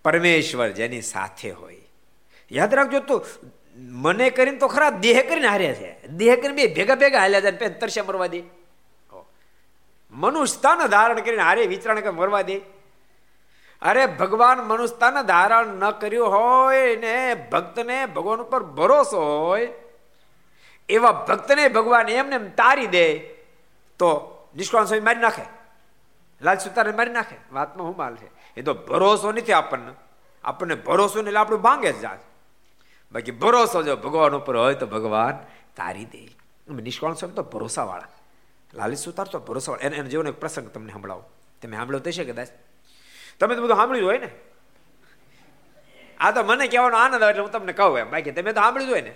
[0.03, 1.81] પરમેશ્વર જેની સાથે હોય.
[2.51, 3.25] યાદ રાખજો તો
[3.75, 6.07] મને કરીને તો ખરા દેહ કરીને હાર્યા છે.
[6.07, 8.43] દેહ કરીને બે ભેગા ભેગા હાલ્યા જાય તરસ્યા મરવા દે.
[10.11, 12.61] મનુષ્યતાન ધારણ કરીને હારે વિચરણ કે મરવા દે.
[13.81, 19.73] અરે ભગવાન મનુષ્યતાને ધારણ ન કર્યું હોય ને ભક્તને ભગવાન ઉપર ભરોસો હોય,
[20.89, 23.19] એવા ભક્તને ભગવાન એમને તારી દે,
[23.99, 25.41] તો નિષ્કાળ સ્વામી મારી નાખે.
[26.41, 27.35] લાલ સુતારને મારી નાખે.
[27.51, 28.29] વાતમાં હું માલ છે.
[28.57, 29.91] એ તો ભરોસો નથી આપણને.
[30.43, 32.17] આપણને ભરોસો ને એટલે આપણું ભાંગે જ જાય
[33.13, 35.35] બાકી ભરોસો જો ભગવાન ઉપર હોય તો ભગવાન
[35.75, 36.29] તારી દે.
[36.73, 38.07] નિષ્કાળ સ્વામી તો ભરોસા વાળા
[38.73, 41.23] લાલિત સુતાર તો ભરોસા એને એને જેવો એક પ્રસંગ તમને સંભળાવો.
[41.61, 42.47] તમે સાંભળ્યો થશે કદાચ.
[43.39, 44.31] તમે તો બધું સાંભળ્યું હોય ને.
[46.19, 48.11] આ તો મને કહેવાનો આનંદ એટલે હું તમને કહું એમ.
[48.11, 49.15] બાકી તમે તો સાંભળ્યું હોય ને.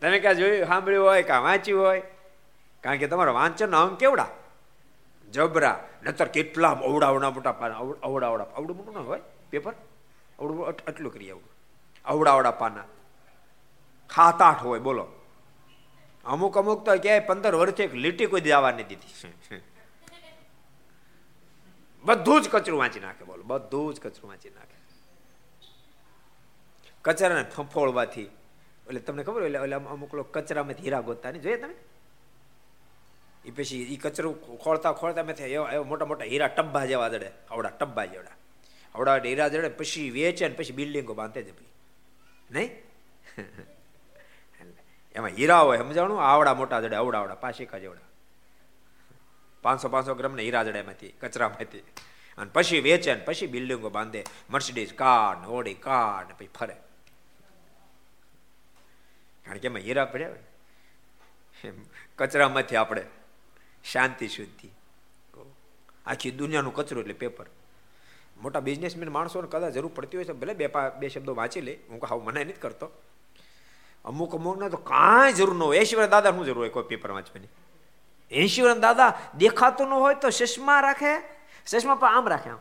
[0.00, 2.02] તમે ક્યાં જોયું, સાંભળ્યું હોય કાં વાંચ્યું હોય?
[2.80, 4.28] કારણ કે તમારા વાંચન અંગ કેવડા?
[5.30, 5.88] જબરા.
[6.02, 9.20] નતર કેટલા અવડા અવડા મોટા અવડા અવડા અવડું મોટું હોય.
[9.50, 9.72] પેપર?
[10.38, 11.55] અવડું આટલું કરીએ આવડું
[12.06, 12.84] અવડા અવડા પાના.
[14.10, 15.08] ખાત આઠ હોય, બોલો.
[16.24, 18.98] અમુક અમુક તો ક્યાંય પંદર વર્ષે એક લીટી કોઈ જવા દીધી.
[22.04, 23.42] બધું જ કચરું વાંચી નાખે, બોલો.
[23.42, 24.76] બધું જ કચરું વાંચી નાખે.
[27.02, 28.22] કચરાને ફફોળવાથી.
[28.22, 31.42] એટલે તમને ખબર હોય, એટલે અમુક લોકો કચરામાંથી હીરા ગોતતા નહીં.
[31.42, 31.74] જોઈએ તમે?
[33.44, 37.30] એ પછી એ કચરું ખોળતા ખોળતા મેં એવા એવા મોટા મોટા હીરા ટબ્બા જેવા જડે.
[37.50, 38.30] આવડા ટબ્બા જેવડા.
[38.94, 41.66] આવડા હીરા જડે, પછી વેચે ને પછી બિલ્ડિંગો બાંધે જ ભાઈ.
[42.50, 42.70] નહીં?
[45.14, 46.22] એમાં હીરા હોય, સમજાણું?
[46.22, 48.00] આવડા મોટા જડે અવડા આવડા પાશિકા જેવડા.
[49.62, 51.78] પાંચસો પાંચસો ગ્રામને હીરા જડે કચરામાંથી.
[52.38, 54.24] અને પછી વેચે ને પછી બિલ્ડિંગો બાંધે.
[54.50, 56.76] મર્સિડીઝ કાર ને ઓડી કાર ને પછી ફરે.
[59.44, 60.30] કારણ કે એમાં હીરા પડ્યા
[62.16, 63.04] કચરામાંથી આપણે
[63.84, 64.70] શાંતિ, શુદ્ધિ.
[66.06, 67.46] આખી દુનિયાનું કચરો એટલે પેપર.
[68.36, 70.68] મોટા બિઝનેસમેન માણસોને કદાચ જરૂર પડતી હોય છે, ભલે બે
[70.98, 71.78] બે શબ્દો વાંચી લે.
[71.90, 72.90] હું હાવ મને નથી કરતો.
[74.04, 75.78] અમુક અમુકને તો કાંઈ જરૂર ન હોય.
[75.78, 76.68] એસી દાદા શું જરૂર હોય?
[76.68, 77.48] કોઈ પેપર વાંચવાની.
[78.62, 81.18] વર્ષ દાદા દેખાતું ન હોય તો ચશ્મા રાખે?
[81.66, 82.58] ચશ્મા પણ આમ રાખે આમ.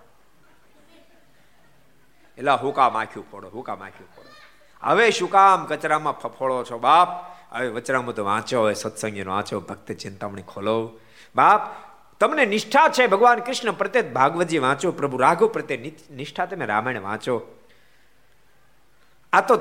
[2.38, 4.30] એટલે હુકા માખ્યું ફોડો હુકા માખ્યું ફોડો
[4.82, 5.66] હવે શું કામ?
[5.66, 7.10] કચરામાં ફફોળો છો બાપ?
[7.56, 11.00] હવે વચરામાં તો વાંચો, હવે સત્સંગીનો વાંચો, ભક્ત ચિંતામણી ખોલો.
[11.36, 11.62] બાપ
[12.20, 13.08] તમને નિષ્ઠા છે?
[13.08, 17.42] ભગવાન કૃષ્ણ પ્રત્યે ભાગવતજી વાંચો, પ્રભુ રાઘવ પ્રત્યે નિષ્ઠા તમે રામાયણ વાંચો.
[19.34, 19.56] આ તો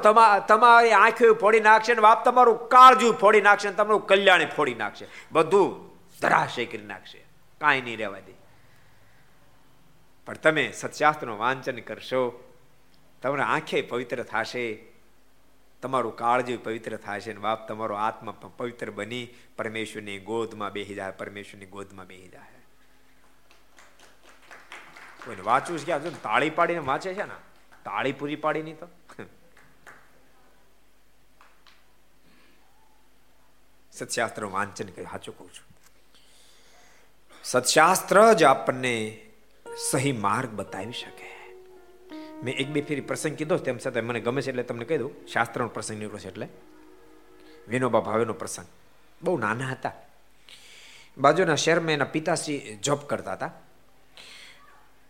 [0.49, 5.07] તમારી આંખો ફોડી નાખશે ને બાપ તમારું કાળજું ફોડી નાખશે તમારું કલ્યાણ ફોડી નાખશે.
[5.33, 5.91] બધું
[6.23, 7.25] ધરાશે કરી નાખશે.
[7.61, 8.35] કાંઈ નહીં રહેવા દે.
[10.27, 12.23] પણ તમે સત્શાસ્ત્રનું વાંચન કરશો,
[13.23, 14.94] તમારા આંખે પવિત્ર થશે.
[15.85, 21.67] તમારું કાળજી પવિત્ર થાય છે બાપ તમારો આત્મા પવિત્ર બની, પરમેશ્વરની ગોદમાં બેહી જાય, પરમેશ્વરની
[21.67, 22.61] ગોદમાં બેહી જાય.
[25.25, 27.37] કોઈને વાંચવું છે ક્યાં તાળી પાડીને વાંચે છે ને?
[27.85, 28.89] તાળી પૂરી પાડી નહીં તો?
[33.93, 35.67] સત્શાસ્ત્ર વાંચન કર્યું સાચું કહું છું.
[37.45, 38.97] સત્શાસ્ત્ર જ આપણને
[39.91, 41.34] સહી માર્ગ બતાવી શકે.
[42.45, 45.27] મેં એક, બે ફેરી પ્રસંગ કીધો તેમ છતાં મને ગમે છે એટલે તમને કહી દઉં,
[45.27, 46.49] શાસ્ત્રનો પ્રસંગ નીકળ્યો છે એટલે.
[47.69, 48.67] વિનોબા ભાવેનો પ્રસંગ.
[49.23, 49.93] બહુ નાના હતા.
[51.19, 53.51] બાજુના શહેરમાં એના પિતાશ્રી જોબ કરતા હતા.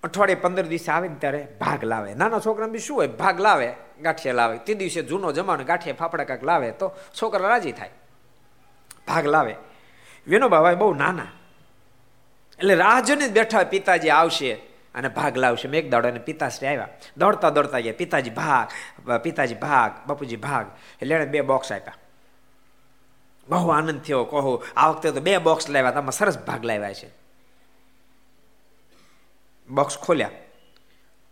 [0.02, 2.14] અઠવાડિયે પંદર દિવસે આવે ને ત્યારે ભાગ લાવે.
[2.14, 3.06] નાના છોકરા બી શું હોય?
[3.06, 4.58] ભાગ લાવે, ગાંઠિયા લાવે.
[4.58, 6.92] તે દિવસે જૂનો જમાનો, ગાંઠિયા, ફાફડા કાંક લાવે તો
[7.22, 7.90] છોકરા રાજી થાય.
[9.06, 9.54] ભાગ લાવે.
[10.26, 11.26] વિનોબા ભાઈ બહુ નાના.
[12.58, 14.73] એટલે રાહ જોઈને બેઠા પિતાજી આવશે.
[14.94, 16.88] અને ભાગ લાવશે મેં એક દાડો અને પિતાશ્રી આવ્યા.
[17.16, 17.92] દોડતા દોડતા ગયા.
[17.96, 18.68] પિતાજી ભાગ
[19.22, 20.66] પિતાજી ભાગ, બાપુજી ભાગ.
[21.02, 21.94] એટલે એણે બે બોક્સ આપ્યા.
[23.48, 24.24] બહુ આનંદ થયો.
[24.24, 27.10] કહો, આ વખતે તો બે બોક્સ લાવ્યા તમે સરસ ભાગ લાવ્યા છે.
[29.70, 30.30] બોક્સ ખોલ્યા.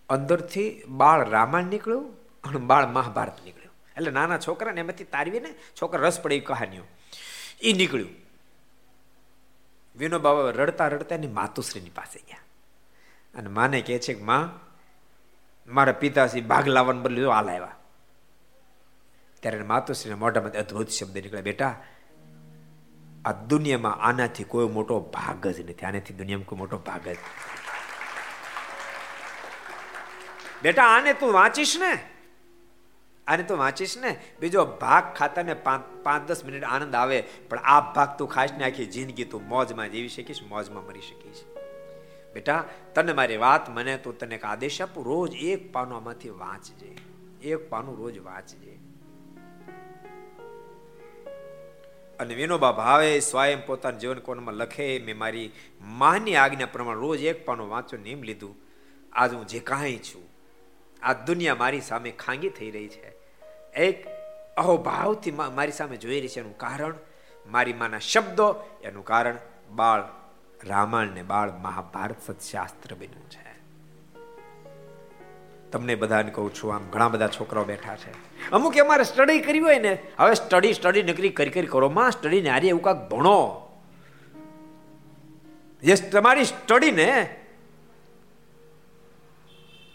[0.08, 3.72] અંદરથી બાળ રામાયણ નીકળ્યું અને બાળ મહાભારત નીકળ્યું.
[3.96, 6.82] એટલે નાના છોકરાને એમાંથી તારવીને છોકરા રસ પડે કહાનીઓ.
[7.62, 8.10] એ નીકળ્યું.
[9.96, 12.38] વિનોબાબા રડતા રડતા એની માતુશ્રીની પાસે ગયા.
[13.34, 14.50] અને માને કહે છે કે, માં,
[15.68, 17.76] મારા પિતાશ્રી ભાગ લાવવાનું બદલે આ લાવ્યા
[19.42, 21.74] ત્યારે માતુશ્રીના મોઢામાં અદભુત શબ્દ નીકળે બેટા,
[23.24, 27.18] આ દુનિયામાં આનાથી કોઈ મોટો ભાગ જ નથી, આનાથી દુનિયામાં કોઈ મોટો ભાગ જ
[30.62, 31.92] બેટા, આને તું વાંચીશ ને?
[33.26, 34.12] આને તું વાંચીશ ને?
[34.40, 37.18] બીજો ભાગ ખાતાને પાંચ પાંચ, દસ મિનિટ આનંદ આવે,
[37.48, 41.42] પણ આ ભાગ તું ખાસ ને આખી જિંદગી તું મોજમાં જીવી શકીશ, મોજમાં મરી શકીશ.
[42.34, 42.64] બેટા,
[42.94, 45.04] તને મારી વાત મને તું તને એક આદેશ આપું.
[45.04, 46.92] રોજ એક પાનું આમાંથી વાંચજે.
[47.42, 48.72] એક પાનું રોજ વાંચજે.
[52.18, 57.44] અને વિનોબા ભાવે સ્વયં પોતાના જીવન કોણમાં લખે, મેં મારી માની આજ્ઞા પ્રમાણે રોજ એક
[57.44, 58.54] પાનું વાંચો નિયમ લીધું.
[59.12, 60.24] આજ હું જે કાંઈ છું,
[61.02, 63.08] આ દુનિયા મારી સામે ખાંગી થઈ રહી છે.
[63.74, 64.06] એક
[64.56, 66.94] અહોભાવથી મારી સામે જોઈ રહી છે એનું કારણ.
[67.46, 68.48] મારી માના શબ્દો,
[68.82, 69.38] એનું કારણ
[69.70, 70.02] બાળ
[70.64, 73.42] રામાયણ ને બાળ મહાભારત સત્શાસ્ત્ર બન્યું છે.
[75.70, 78.12] તમને બધાને કહું છું, આમ ઘણા બધા છોકરાઓ બેઠા છે.
[78.50, 81.88] અમુક અમારે સ્ટડી કરી હોય ને, હવે સ્ટડી સ્ટડી નકરી કરી કરી કરો.
[81.88, 83.68] માં સ્ટડી ને આરે એવું કાંક ભણો.
[85.82, 87.36] જે તમારી સ્ટડી ને,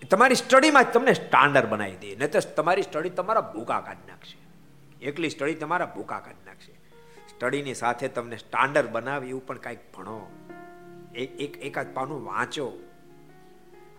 [0.10, 2.16] તમારી સ્ટડીમાં તમને સ્ટાન્ડર્ડ બનાવી દે.
[2.16, 4.38] નહીં તો તમારી સ્ટડી તમારા ભૂકા કાઢી નાખશે.
[5.06, 6.72] એકલી સ્ટડી તમારા ભૂકા કાઢી નાખશે.
[7.28, 10.47] સ્ટડીની સાથે તમને સ્ટાન્ડર્ડ બનાવે એવું પણ કાંઈક ભણો.
[11.16, 12.74] એક એકાદ પાનું વાંચો.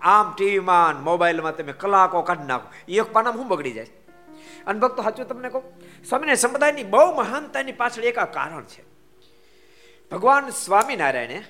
[0.01, 2.93] આમ ટીવીમાં મોબાઈલમાં તમે કલાકો કાઢી નાખો.
[2.93, 3.87] એક પાનામાં શું બગડી જાય?
[4.67, 5.63] અને ભક્તો, સાચું તમને કહું?
[6.09, 8.85] સ્વામીને સંપ્રદાયની બહુ મહાનતાની પાછળ એક આ કારણ છે.
[10.11, 11.45] ભગવાન સ્વામિનારાયણે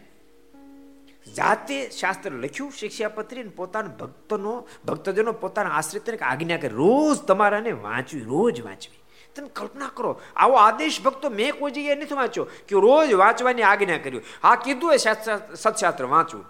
[1.37, 8.61] જાતે શાસ્ત્ર લખ્યું શિક્ષાપત્રી પોતાના ભક્તનો ભક્તજનો પોતાના આશ્રિતને આજ્ઞા કે રોજ તમારાને વાંચવી, રોજ
[8.61, 8.98] વાંચવી.
[9.39, 10.12] તમે કલ્પના કરો.
[10.36, 14.95] આવો આદેશ ભક્તો મેં કોઈ જગ્યાએ નથી વાંચ્યો કે રોજ વાંચવાની આજ્ઞા કર્યું હા, કીધું
[14.95, 16.45] એ સત્શાસ્ત્ર, વાંચવું.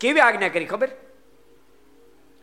[0.00, 0.90] કેવી આજ્ઞા કરી ખબર?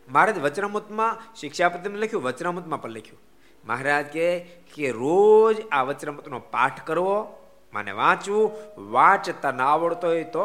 [0.08, 3.20] મહારાજ વચરામૃતમાં શિક્ષાપત્રીમાં લખ્યું વચરામૃતમાં પણ લખ્યું.
[3.64, 4.28] મહારાજ કે
[4.74, 7.16] કે રોજ આ વચરામૃતનો પાઠ કરવો,
[7.72, 8.52] મને વાંચવું,
[8.90, 10.44] વાંચતા ના આવડતો હોય તો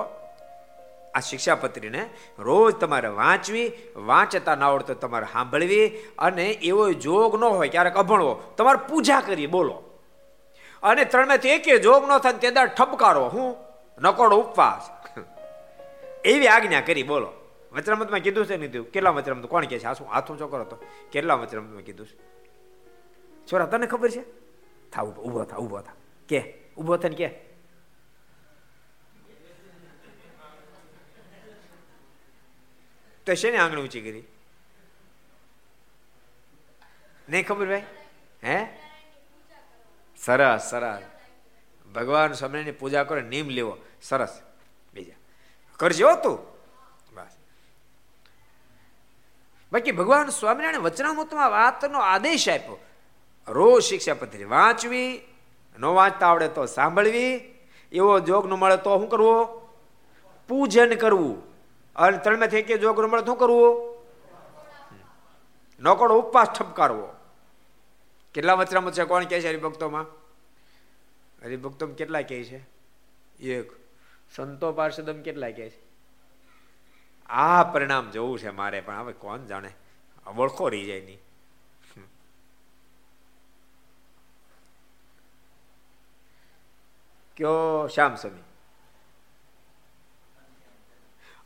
[1.13, 2.09] આ શિક્ષાપત્રીને
[2.39, 5.87] રોજ તમારે વાંચવી, વાંચતા ના આવડતો તમારે સાંભળવી
[6.19, 9.83] અને એવો જોગ ન હોય, ક્યારેક અભણવો, તમારે પૂજા કરી, બોલો.
[10.83, 13.55] અને ત્રણમાંથી એકે જોગ ન થાય તે દાડ ઠપકારો, હું
[14.01, 14.89] નકોડો ઉપવાસ.
[16.25, 17.33] એવી આજ્ઞા કરી, બોલો.
[17.73, 19.45] વચરામતમાં કીધું છે નહીં કેટલા વચરામત?
[19.45, 19.83] કોણ કહે છે?
[19.83, 20.77] આ શું હાથું ચોકરો હતો
[21.11, 22.17] કેટલા વચરામતમાં કીધું છે?
[23.51, 24.21] છોરા, તને ખબર છે?
[24.89, 25.91] થા ઊભો થા ઊભો થા.
[26.27, 27.52] કે, ઊભો થઈને કે.
[33.25, 34.23] તો શેને આંગળી ઊંચી કરી?
[37.29, 37.83] નહીં ખબર ભાઈ?
[38.43, 38.65] હે?
[40.17, 41.01] સરસ સરસ.
[41.95, 43.77] ભગવાન સ્વામિનારાયણની પૂજા કરો નિયમ લેવો.
[44.01, 44.41] સરસ.
[44.93, 45.13] બીજા.
[45.77, 46.39] કરજો તું.
[47.15, 47.37] બસ.
[49.71, 52.79] બાકી ભગવાન સ્વામિનારાયણ વચનામૃતમાં વાતનો આદેશ આપ્યો.
[53.47, 54.43] રોજ શિક્ષા પદ્ધતિ.
[54.43, 55.21] વાંચવી,
[55.77, 57.53] ન વાંચતા આવડે તો સાંભળવી.
[57.91, 59.47] એવો જોગ ન મળે તો શું કરવું?
[60.47, 61.52] પૂજન કરવું.
[61.95, 63.93] અને થઈ કે જોગ રમણ શું કરવું?
[65.79, 67.09] નોકડો ઉપવાસ ઠપકારવો.
[68.33, 69.03] કેટલા વચરામત છે?
[69.03, 70.03] કોણ કહે છે હરિભક્તોમાં?
[71.43, 72.57] હરિભક્તોમાં કેટલા કહે છે?
[73.39, 73.71] એક.
[74.35, 75.81] સંતો પાર્ષદમ કેટલા કહે છે?
[77.29, 79.71] આ પરિણામ જોવું છે મારે, પણ હવે કોણ જાણે?
[80.37, 81.19] ઓળખો રહી જાય નહીં
[87.37, 88.41] કયો શ્યામ સ્વામી?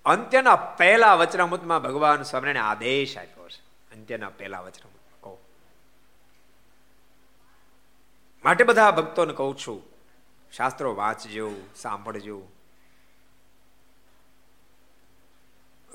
[0.07, 3.59] અંત્યના પહેલા વચનામૃતમાં ભગવાન સ્વામિનારાયણ આદેશ આપ્યો છે.
[3.95, 5.37] અંત્યના પહેલા વચનામૃત કહો.
[8.43, 9.83] માટે બધા ભક્તોને કહું છું,
[10.51, 12.41] શાસ્ત્રો વાંચજો, સાંભળજો.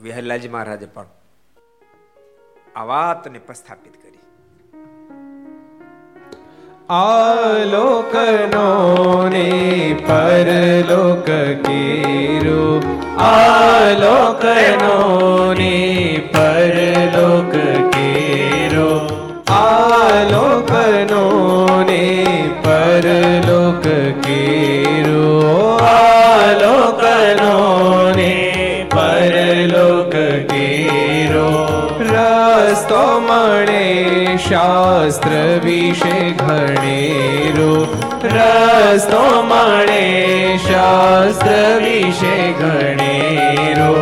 [0.01, 1.07] વિહલાજી મહારાજે પણ
[2.77, 4.02] આ વાતને પ્રસ્થાપિત
[6.89, 11.27] કરી આલોકનો ને પરલોક
[11.63, 12.81] કેરો
[13.19, 17.53] આલોકનો ને પરલોક
[17.93, 19.01] કેરો
[19.49, 23.83] આલોકનો ને પરલોક
[24.23, 30.15] કેરો આલોકનો ને પરલોક
[30.51, 31.49] કેરો
[32.03, 34.37] રસ્તો મળે
[39.03, 43.95] રસ્તો મળે શાસ્ત્ર વિશે ગણેરો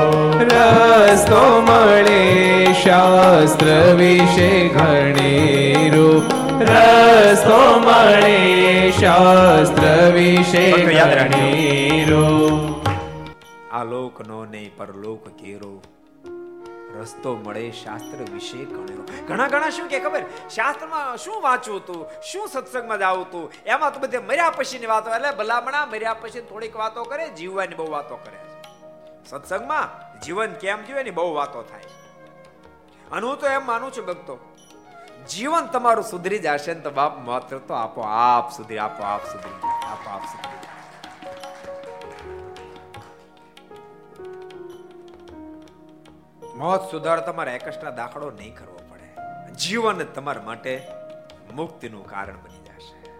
[0.42, 6.08] રસ્તો મળે શાસ્ત્ર વિશે ગણેરો
[6.66, 12.26] રસ્તો મળે શાસ્ત્ર વિશે ગણેરો
[13.72, 15.72] આ લોકનો નહીં પરલોક કેરો
[17.00, 19.04] રસ્તો મળે શાસ્ત્ર વિશે ગણ્યો.
[19.28, 20.22] ઘણા ઘણા શું કે ખબર?
[20.50, 22.00] શાસ્ત્રમાં શું વાંચવું હતું?
[22.22, 23.52] શું સત્સંગમાં જાવું હતું?
[23.66, 25.14] એમાં તો બધે મર્યા પછીની વાતો.
[25.14, 28.38] એટલે ભલામણા મર્યા પછી થોડીક વાતો કરે, જીવવાની બહુ વાતો કરે
[29.26, 29.86] સત્સંગમાં
[30.20, 31.84] જીવન કેમ જીવે ની બહુ વાતો થાય
[33.12, 34.34] અને હું તો એમ માનું છું ભક્તો,
[35.30, 39.58] જીવન તમારું સુધરી જશે ને તો બાપ માત્ર તો આપો આપ સુધરી આપો આપ સુધરી
[39.88, 40.59] આપો આપ સુધરી.
[46.60, 49.16] મોત સુધાર તમારે એકસ્ટ્રા દાખલો નહીં કરવો પડે.
[49.54, 50.86] જીવન તમારા માટે
[51.54, 53.10] મુક્તિનું કારણ બની જશે.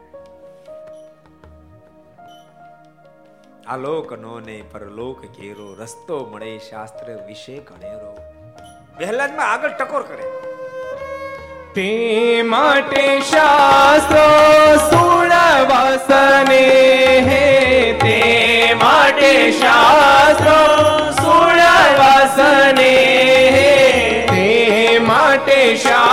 [3.67, 8.17] આલોક નો ને પરલોક ઘેરો, રસ્તો મળે શાસ્ત્ર વિશે ઘણેરો.
[8.99, 10.25] પહેલા જ આગળ ટકોર કરે.
[11.75, 16.69] તે માટે શાસ્ત્રો સુણવાસને
[17.21, 17.93] હે.
[17.93, 23.00] તે માટે શાસ્ત્રો સુણવાસને
[25.83, 26.10] માટે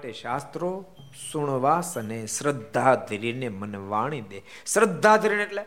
[0.00, 0.96] માટે શાસ્ત્રો
[1.32, 4.42] સુણવાસ અને શ્રદ્ધા ધીરીને મન વાણી દે.
[4.66, 5.64] શ્રદ્ધા ધીરીને એટલે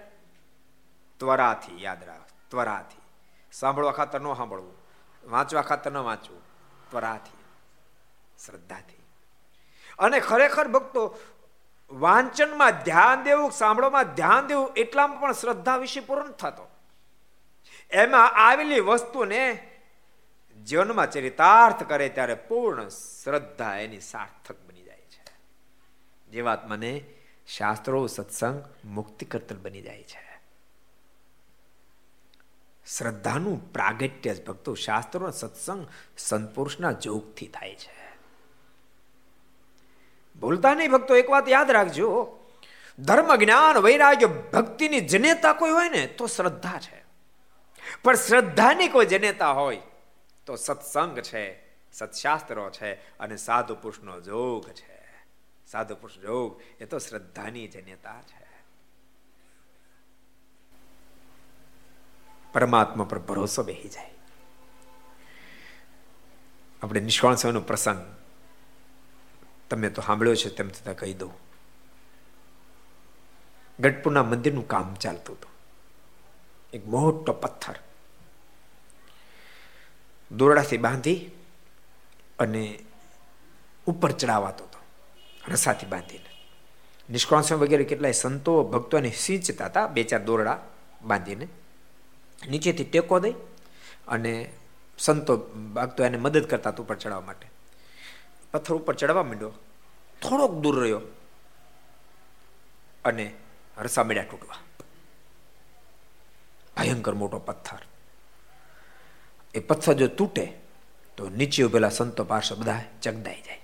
[1.18, 3.02] ત્વરાથી, યાદ રાખ, ત્વરાથી.
[3.52, 4.74] સાંભળવા ખાતર ન સાંભળવું.
[5.30, 6.42] વાંચવા ખાતર ન વાંચવું.
[6.92, 7.44] ત્વરાથી,
[8.46, 9.06] શ્રદ્ધાથી.
[10.00, 11.18] અને ખરેખર ભક્તો,
[11.92, 16.70] વાંચનમાં ધ્યાન દેવું, સાંભળવામાં ધ્યાન દેવું એટલામાં પણ શ્રદ્ધા વિશે પૂર્ણ થતો.
[17.92, 19.70] એમાં આવેલી વસ્તુને
[20.66, 25.32] જીવનમાં ચરિતાર્થ કરે ત્યારે પૂર્ણ શ્રદ્ધા એની સાર્થક બની જાય છે.
[26.32, 27.06] જે વાત મને
[27.48, 30.42] શાસ્ત્રો, સત્સંગ મુક્તિ કરતલ બની જાય છે.
[32.88, 35.88] શ્રદ્ધાનું પ્રાગટ્ય જ ભક્તો શાસ્ત્રો સત્સંગ
[36.18, 38.18] સંતપુરુષના જોગથી થાય છે.
[40.40, 42.40] ભૂલતા નહીં ભક્તો, એક વાત યાદ રાખજો.
[43.00, 47.04] ધર્મ, જ્ઞાન, વૈરાગ્ય ભક્તિની જનેતા કોઈ હોય ને, તો શ્રદ્ધા છે.
[48.04, 49.82] પણ શ્રદ્ધાની કોઈ જનેતા હોય
[50.46, 55.04] તો સત્સંગ છે, સત્શાસ્ત્રો છે અને સાધુ પુરુષનો જોગ છે.
[55.68, 58.44] સાધુ પુરુષ જોગ, એ તો શ્રદ્ધાની જન્યતા છે.
[62.54, 64.12] પરમાત્મા પર ભરોસો બેહી જાય.
[66.84, 68.16] આપણે નિષ્કાળ સમયનો પ્રસંગ
[69.70, 71.34] તમે તો સાંભળ્યો છે તેમ છતાં કહી દઉં.
[73.80, 75.52] ગઢપુરના મંદિરનું કામ ચાલતું હતું.
[76.74, 77.76] એક મોટો પથ્થર
[80.34, 81.32] દોરડાથી બાંધી
[82.40, 82.80] અને
[83.86, 84.80] ઉપર ચડાવાતો હતો,
[85.48, 86.30] રસાથી બાંધીને.
[87.10, 90.60] નિષ્કાળ વગેરે કેટલાય સંતો ભક્તોને સિંચતા હતા, બે ચાર દોરડા
[91.02, 91.48] બાંધીને.
[92.50, 93.32] નીચેથી ટેકો દઈ
[94.08, 94.54] અને
[94.98, 95.38] સંતો,
[95.76, 97.48] ભક્તો એને મદદ કરતા ઉપર ચડાવવા માટે.
[98.52, 99.52] પથ્થર ઉપર ચડવા માંડ્યો.
[100.22, 101.02] થોડોક દૂર રહ્યો
[103.06, 103.34] અને
[103.78, 104.58] રસા મેળ્યા તૂટવા.
[106.78, 107.78] ભયંકર મોટો પથ્થર.
[109.54, 110.54] એ પથ્થર જો તૂટે,
[111.18, 113.62] તો નીચે ઉભેલા સંતો પાસે બધા ચગદાઈ જાય.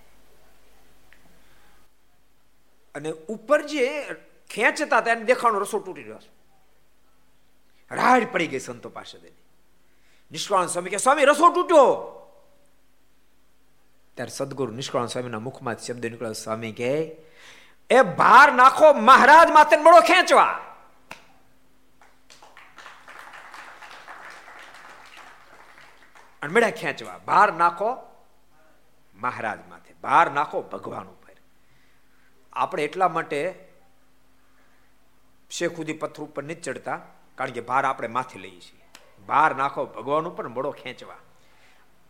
[2.95, 4.03] અને ઉપર જે
[4.49, 6.19] ખેંચતા એને દેખાણો રસો તૂટી રહ્યો
[7.91, 9.31] રાડ પડી ગઈ સંતો પાસે
[10.31, 12.15] નિષ્કાળ સ્વામી કે સ્વામી, રસો તૂટ્યો.
[14.15, 16.33] ત્યારે સદગુરુ નિષ્કાળ સ્વામીના મુખમાં શબ્દ નીકળ્યો.
[16.33, 17.15] સ્વામી કે
[17.89, 20.68] એ ભાર નાખો મહારાજ માથે મળો ખેંચવા.
[26.41, 27.97] અને ખેંચવા બહાર નાખો
[29.15, 31.35] મહારાજ માથે બહાર નાખો ભગવાન ઉપર.
[32.53, 33.69] આપણે એટલા માટે
[35.49, 36.97] શેખ સુધી પથ્થર ઉપર નથી ચડતા,
[37.35, 38.85] કારણ કે ભાર આપણે માથે લઈએ છીએ.
[39.25, 41.15] બહાર નાખો ભગવાન ઉપર મોડો ખેંચવા.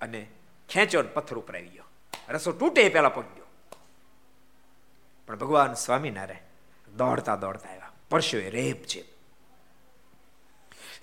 [0.01, 0.27] અને
[0.69, 1.83] ખેંચો પથ્થર ઉપર આવી ગયો.
[2.29, 3.23] રસો તૂટે પેલા પગ
[5.27, 7.91] પણ ભગવાન સ્વામિનારાયણ દોડતા દોડતા આવ્યા.
[8.09, 9.18] પરશુએ રેપ છે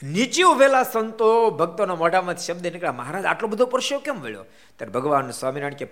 [0.02, 2.92] નીચે ઉભેલા સંતો ભક્તોના મોઢામાં શબ્દ નીકળ્યા.
[2.92, 4.44] મહારાજ, આટલો બધો પરસ્યો કેમ વળ્યો?
[4.76, 5.84] ત્યારે ભગવાન સ્વામિનારાયણ કે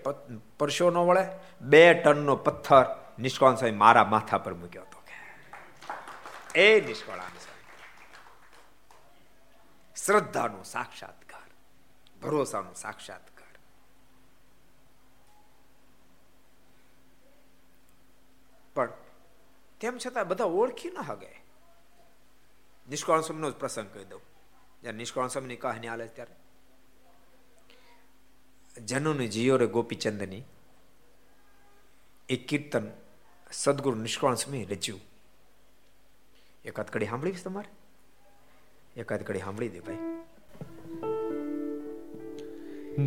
[0.58, 1.28] પરસ્યો ન વળે.
[1.60, 5.04] બે ટનનો પથ્થર નિષ્કોણ સ્વામી મારા માથા પર મૂક્યો હતો.
[6.54, 7.20] એ નિષ્કાળ
[9.96, 11.48] શ્રદ્ધાનો સાક્ષાત્કાર,
[12.22, 13.58] ભરોસાનો સાક્ષાત્કાર.
[18.74, 18.88] પણ
[19.80, 21.43] તેમ છતાં બધા ઓળખી ન હગે.
[22.90, 24.20] નિષ્કાળ સ્વામીનો જ પ્રસંગ કહી દઉં.
[24.82, 26.34] જ્યારે નિષ્કાળ સ્વામીની કહાની હાલે ત્યારે.
[28.80, 30.42] જનુની જીયો રે ગોપીચંદની
[32.28, 32.90] એક કીર્તન
[33.52, 35.00] સદગુરુ નિષ્કાળ સ્વામી રચ્યું.
[36.64, 39.00] એકાદ કડી સાંભળી તમારે?
[39.00, 39.96] એકાદ કડી સાંભળી દે ભાઈ.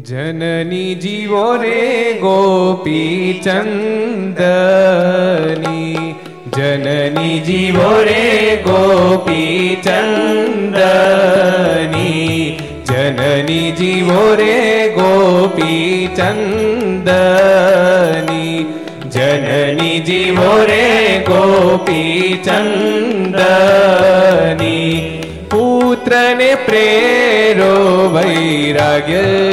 [0.02, 6.07] જનની જીવો રે ગોપી ચંદની
[6.48, 8.24] જનની જીવો રે
[8.66, 10.78] ગોપી ચંદની
[12.90, 14.56] જનની જીવો રે
[14.98, 17.06] ગોપી ચંદની
[19.10, 20.86] જનની જીવો રે
[21.28, 23.34] ગોપી ચંદની
[25.50, 27.74] પુત્રને પ્રેરો
[28.16, 29.48] વૈરાગ્યજી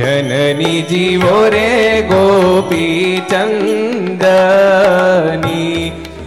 [0.00, 1.70] જનની જીવો રે
[2.10, 4.20] ગોપી ચંદની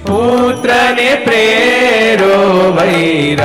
[0.06, 2.36] પુત્રને પ્રેરો
[2.76, 3.40] વૈરાગ્યજી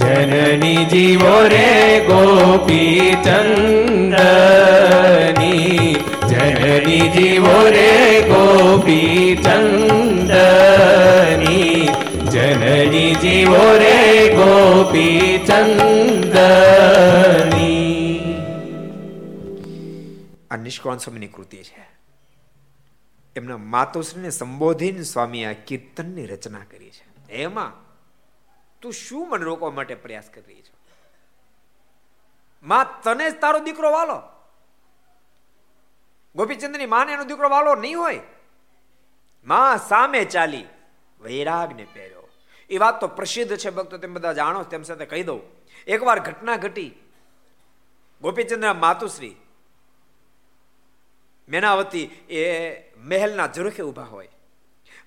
[0.00, 1.70] જનની જીવો રે
[2.08, 4.26] ગોપી ચંદની
[6.30, 7.92] જનની જીવો રે
[8.28, 11.17] ગોપી ચંદની
[12.54, 16.88] જનની જીવો રે ગોપી ચંદની
[20.50, 21.88] આ નિષ્કોણ સ્વામીની કૃતિ છે.
[23.36, 27.32] એમના માતોશ્રીને સંબોધીને સ્વામી આ કીર્તનની રચના કરી છે.
[27.32, 27.72] એમાં
[28.80, 30.76] તું શું મને રોકવા માટે પ્રયાસ કરી રહી છો?
[32.62, 34.22] માં, તને જ તારો દીકરો વાલો.
[36.36, 38.20] ગોપીચંદની માને એનો દીકરો વાલો નહીં હોય.
[39.46, 40.64] માં સામે ચાલી
[41.20, 42.17] વૈરાગને પહેર્યો
[42.68, 45.40] એ વાત તો પ્રસિદ્ધ છે, ભક્તો, તેમ બધા જાણો, તેમ સાથે કહી દઉં.
[45.86, 46.94] એકવાર ઘટના ઘટી.
[48.22, 49.36] ગોપીચંદ્ર માતુશ્રી
[51.48, 54.28] મેનાવતી એ મહેલના ઝરૂખે ઊભા હોય.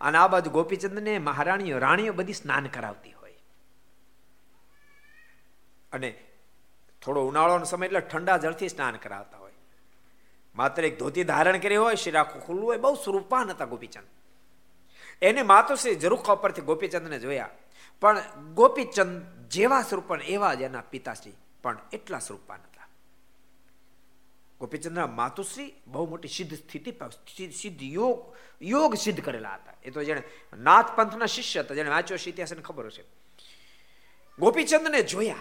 [0.01, 3.37] અને આ બાજુ ગોપીચંદને મહારાણીઓ, રાણીઓ બધી સ્નાન કરાવતી હોય.
[5.91, 6.23] અને
[7.01, 9.51] થોડો ઉનાળોનો સમય એટલે ઠંડા જળથી સ્નાન કરાવતા હોય.
[10.55, 14.07] માત્ર એક ધોતી ધારણ કરી હોય, શિરાખું ખુલ્લું હોય, બહુ સ્વરૂપાન હતા ગોપીચંદ
[15.21, 17.49] એને માતુશ્રી ઝરૂખા ઉપરથી ગોપીચંદને જોયા.
[18.01, 18.21] પણ
[18.53, 22.87] ગોપીચંદ જેવા સ્વરૂપન એવા જ એના પિતાશ્રી પણ એટલા સ્વરૂપાન હતા.
[24.59, 29.73] ગોપીચંદના માતુશ્રી બહુ મોટી સિદ્ધ સ્થિતિ સિદ્ધ યોગ યોગ સિદ્ધ કરેલા હતા.
[29.83, 30.23] એ તો જેને
[30.57, 33.03] નાથ પંથના શિષ્ય હતા જેને વાંચ્યો છે ઇતિહાસને ખબર હશે.
[34.39, 35.35] ગોપીચંદને જોયા.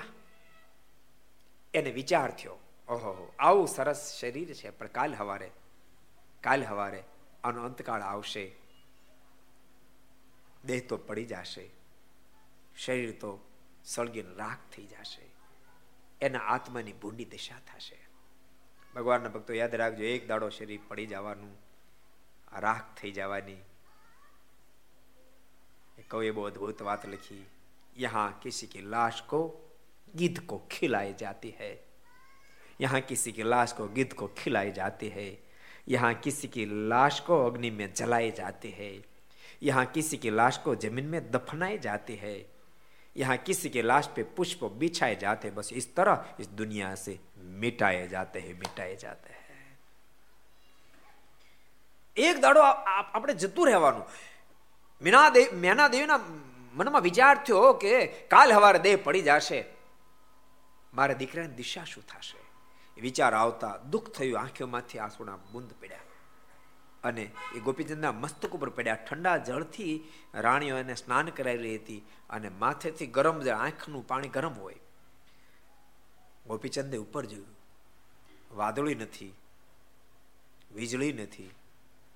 [1.74, 2.56] એને વિચાર થયો,
[2.88, 5.50] ઓહો, આવું સરસ શરીર છે, પણ કાલ હવારે
[6.42, 7.02] કાલ હવારે
[7.44, 8.44] આનો અંતકાળ આવશે.
[10.63, 11.65] દેહ તો પડી જશે
[12.75, 13.31] શરીર તો
[13.85, 15.25] સળગીને રાખ થઈ જશે
[16.21, 17.99] એના આત્માની ભૂંડી દિશા થશે
[18.93, 21.55] ભગવાનના ભક્તો યાદ રાખજો એક દાડો શરીર પડી જવાનું
[22.59, 23.61] રાખ થઈ જવાની
[26.07, 27.43] કવિએ બહુ અદભુત વાત લખી
[27.95, 29.41] यहाँ किसी की लाश को
[30.13, 31.71] गिद्ध को खिलाई जाती है
[32.79, 35.27] यहाँ किसी की लाश को गिद्ध को खिलाई जाती है
[35.87, 38.91] यहाँ किसी की लाश को अग्नि में जलाई जाती है
[39.61, 42.35] यहाँ किसी की लाश को जमीन में दफनाई जाती है
[43.15, 47.19] यहाँ किसी की लाश पे पुष्प बिछाए जाते हैं बस इस तरह इस दुनिया से
[47.57, 49.43] मिटाए जाते हैं मिटाए जाते हैं
[52.17, 54.03] એક દાડો આપણે જતું રહેવાનું
[55.01, 56.19] મીના દેવ મેના દેવીના
[56.73, 57.93] મનમાં વિચાર થયો કે
[58.29, 59.59] કાલ હવારે દેહ પડી જશે
[60.93, 62.39] મારા દીકરાની દિશા શું થશે
[62.97, 66.08] વિચાર આવતા દુઃખ થયું આંખોમાંથી આંસુના બુંદ પડ્યા
[67.04, 73.06] અને એ ગોપીચંદના મસ્તક ઉપર પડ્યા ઠંડા જળથી રાણીઓ એને સ્નાન કરાવેલી હતી અને માથેથી
[73.06, 74.76] ગરમ જળ આંખનું પાણી ગરમ હોય.
[76.46, 77.56] ગોપીચંદે ઉપર જોયું.
[78.56, 79.34] વાદળી નથી,
[80.74, 81.50] વીજળી નથી.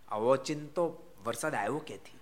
[0.08, 2.18] આવો ચિંતો વરસાદ આવ્યો ક્યાંથી?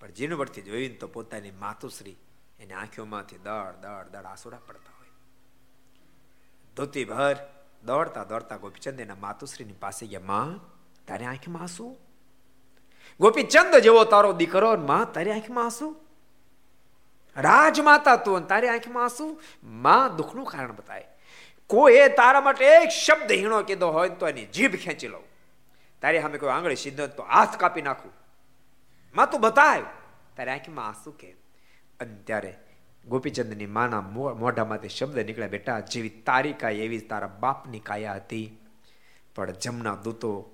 [0.00, 2.16] પણ જીણવટથી જોઈને તો પોતાની માતુશ્રી
[2.60, 5.08] એની આંખોમાંથી દળ દળ દળ આસુડા પડતા હોય.
[6.76, 7.36] ધોતી ભર
[7.84, 10.20] દોડતા દોડતા ગોપીચંદ એના માતુશ્રીની પાસે ગયા.
[10.20, 10.71] માં
[11.08, 11.96] તારી આંખમાં આંસુ?
[13.20, 15.96] ગોપીચંદ જેવો તારો દીકરો માં તારી આંખમાં આંસુ?
[17.36, 19.40] રાજમાતા તું તારી આંખમાં આંસુ?
[19.62, 21.04] માં દુઃખનું કારણ બતાય.
[21.66, 25.22] કોઈ તારા માટે એક શબ્દ હીણો કીધો હોય તો એની જીભ ખેંચી લઉં.
[26.02, 28.12] તારી સામે કોઈ આંગળી સીધો તો હાથ કાપી નાખું.
[29.16, 29.82] માં તું બતાય.
[30.36, 31.30] તારી આંખમાં આંસુ કે?
[32.00, 32.58] અને ત્યારે
[33.06, 38.58] ગોપીચંદની માના મોઢામાંથી શબ્દ નીકળ્યા બેટા, જેવી તારી કાય એવી તારા બાપની કાયા હતી,
[39.34, 40.51] પણ જમના દૂતો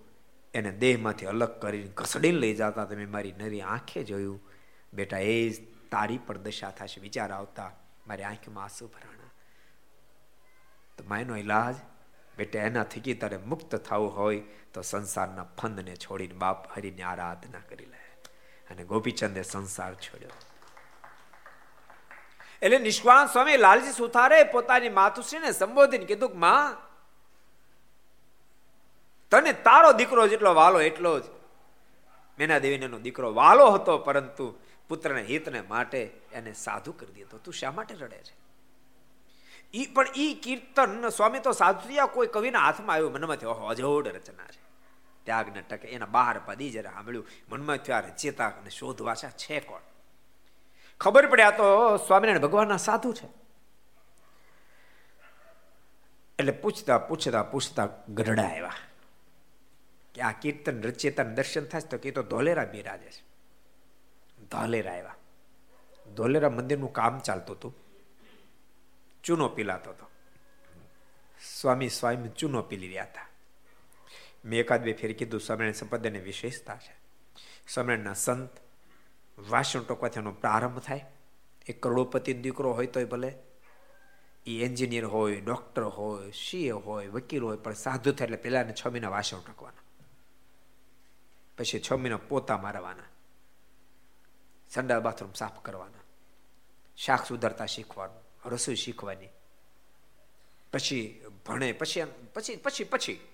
[0.59, 4.41] એને દેહમાંથી અલગ કરીને ઘસડીને લઈ જતા તમે મારી નરી આંખે જોયું.
[4.93, 7.01] બેટા, એ જ તારી પણ દશા થશે.
[7.01, 7.73] વિચાર આવતા
[8.07, 9.31] મારી આંખમાં આંસુ ભરાણા.
[10.99, 11.75] તો માયનો ઇલાજ
[12.37, 14.41] બેટા એના થકી તારે મુક્ત થવું હોય
[14.75, 17.99] તો સંસારના ફંદને છોડીને બાપ હરિની આરાધના કરી લે.
[18.71, 20.31] અને ગોપીચંદે સંસાર છોડ્યો.
[22.63, 26.88] એટલે નિષ્કાન સ્વામી લાલજી સુથારે પોતાની માતુશ્રીને સંબોધીને કીધું કે, માં
[29.31, 31.23] તને તારો દીકરો જેટલો વાલો એટલો જ.
[32.39, 34.55] મેના દેવીનો દીકરો વાલો હતો, પરંતુ
[34.89, 37.39] પુત્રને હિતને માટે એને સાધુ કરી દીધો.
[37.39, 38.37] તું શા માટે રડે છે?
[39.75, 44.45] ઈ પણ ઈ કીર્તન, સ્વામી તો સાધુયા કોઈ કવિના હાથમાં આવ્યું મનમાં થયો અજોડ રચના
[44.45, 44.69] છે.
[45.25, 49.81] ત્યાગને ટકે, એના બહાર પદી જ્યારે સાંભળ્યું મનમાં થયો રચેતા અને શોધવાસા છે કોણ?
[51.01, 53.27] ખબર પડ્યા તો સ્વામિનારાયણ ભગવાનના સાધુ છે.
[56.39, 58.73] એટલે પૂછતા પૂછતા પૂછતા ગઢડા આવ્યા.
[60.19, 63.23] કે આ કીર્તન રચેતા દર્શન થાય તો કે તો ધોલેરા બિરાજે છે.
[64.45, 65.17] ધોલેરા આવ્યા.
[66.15, 67.75] ધોલેરા મંદિરનું કામ ચાલતું હતું.
[69.25, 70.11] ચૂનો પીલાતો હતો.
[71.61, 73.29] સ્વામી સ્વામી ચૂનો પીલી રહ્યા હતા.
[74.45, 76.97] મેં એકાદ બે ફેર કીધું, સ્વામિનારાયણ સંપ્રદાયની વિશેષતા છે.
[77.69, 78.51] સ્વામિનારાયણના સંત
[79.49, 81.05] વાસણ ટોકવાથી એનો પ્રારંભ થાય.
[81.67, 83.35] એક કરોડોપતિ દીકરો હોય તોય ભલે.
[84.47, 88.87] એ એન્જિનિયર હોય, ડૉક્ટર હોય, સીએ હોય, વકીલ હોય, પણ સાધુ થાય એટલે પહેલાંને છ
[88.87, 89.88] મહિના વાસણ ટકવાના.
[91.59, 93.03] પછી છ મહિના પોતા મારવાના.
[94.71, 96.01] સંડા બાથરૂમ સાફ કરવાના.
[96.97, 99.29] શાક સુધારતા શીખવાનું, રસોઈ શીખવાની.
[100.73, 102.05] પછી ભણે, પછી
[102.35, 103.29] પછી પછી પછી.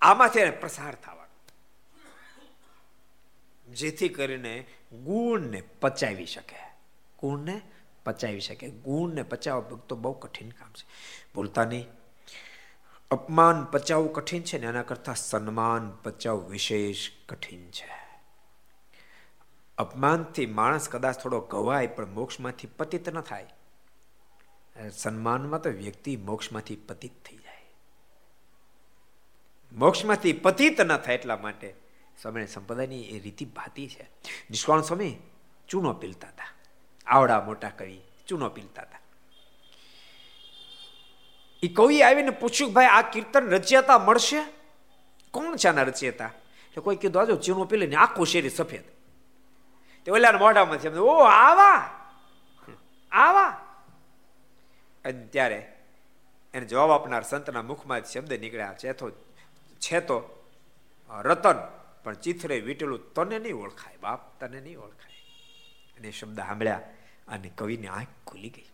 [0.00, 1.20] આમાંથી પ્રસાર થવાનો.
[3.72, 6.56] જેથી કરીને ગુણને પચાવી શકે.
[7.18, 7.60] ગુણને
[8.04, 8.68] પચાવી શકે.
[8.68, 10.86] ગુણને પચાવવા તો બહુ કઠિન કામ છે.
[11.34, 11.99] ભૂલતા નહીં.
[13.10, 14.66] અપમાન પચાવવું કઠિન છે ને?
[14.66, 18.20] એના કરતા સન્માન પચાવવું વિશેષ કઠિન છે.
[19.78, 23.46] અપમાનથી માણસ કદાચ થોડો ગવાય, પણ મોક્ષમાંથી પતિત ન થાય.
[24.92, 27.70] સન્માનમાં તો વ્યક્તિ મોક્ષમાંથી પતિત થઈ જાય.
[29.72, 31.74] મોક્ષમાંથી પતિત ન થાય એટલા માટે
[32.22, 34.10] સ્વામી સંપ્રદાયની એ રીતિ ભાતી છે.
[34.50, 35.16] નિષ્કાળ સ્વામી
[35.68, 36.48] ચૂનો પીલતા હતા.
[37.06, 38.99] આવડા મોટા કવિ ચૂનો પીલતા હતા.
[41.62, 44.44] એ કવિ આવીને પૂછ્યું, ભાઈ, આ કીર્તન રચયતા મળશે?
[45.30, 46.26] કોણ છે આના રચયતા?
[46.26, 48.82] એટલે કોઈ કીધું આજો ચીનો પી ને આખું શેરી સફેદ.
[50.04, 52.00] તે ઓલા મોઢામાં છે ઓ, આવા!
[53.12, 53.48] આવા!
[55.04, 55.72] અને ત્યારે
[56.54, 59.10] એને જવાબ આપનાર સંતના મુખમાં શબ્દ નીકળ્યા છે તો
[59.80, 60.46] છે તો
[61.10, 61.54] રતન.
[62.04, 65.12] પણ ચિથરે વીટેલું, તને નહીં ઓળખાય, બાપ, તને નહીં ઓળખાય.
[65.98, 66.80] અને શબ્દ સાંભળ્યા
[67.28, 68.69] અને કવિની આંખ ખુલી ગઈ.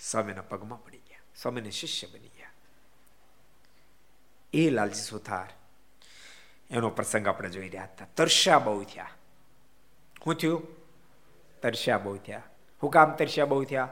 [0.00, 2.54] સ્વામીના પગમાં પડી ગયા સ્વામીને શિષ્ય બની ગયા
[4.52, 5.50] એ લાલજી સુથાર
[6.70, 9.12] એનો પ્રસંગ આપણે જોઈ રહ્યા હતા તરસ્યા બહુ થયા
[10.16, 10.62] શું થયું
[11.62, 12.44] તરસ્યા બહુ થયા
[12.82, 13.88] હું કામ તરસ્યા બહુ થયા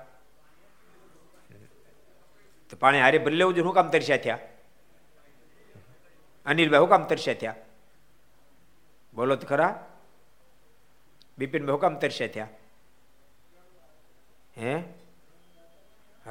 [2.72, 4.40] તો પાણી હારે ભરી લેવું જોઈએ હું કામ તરસ્યા થયા
[6.46, 7.56] અનિલભાઈ હું કામ તરસ્યા થયા
[9.12, 9.72] બોલો તો ખરા
[11.38, 12.52] બિપિનભાઈ હું કામ તરસ્યા થયા
[14.56, 14.72] હે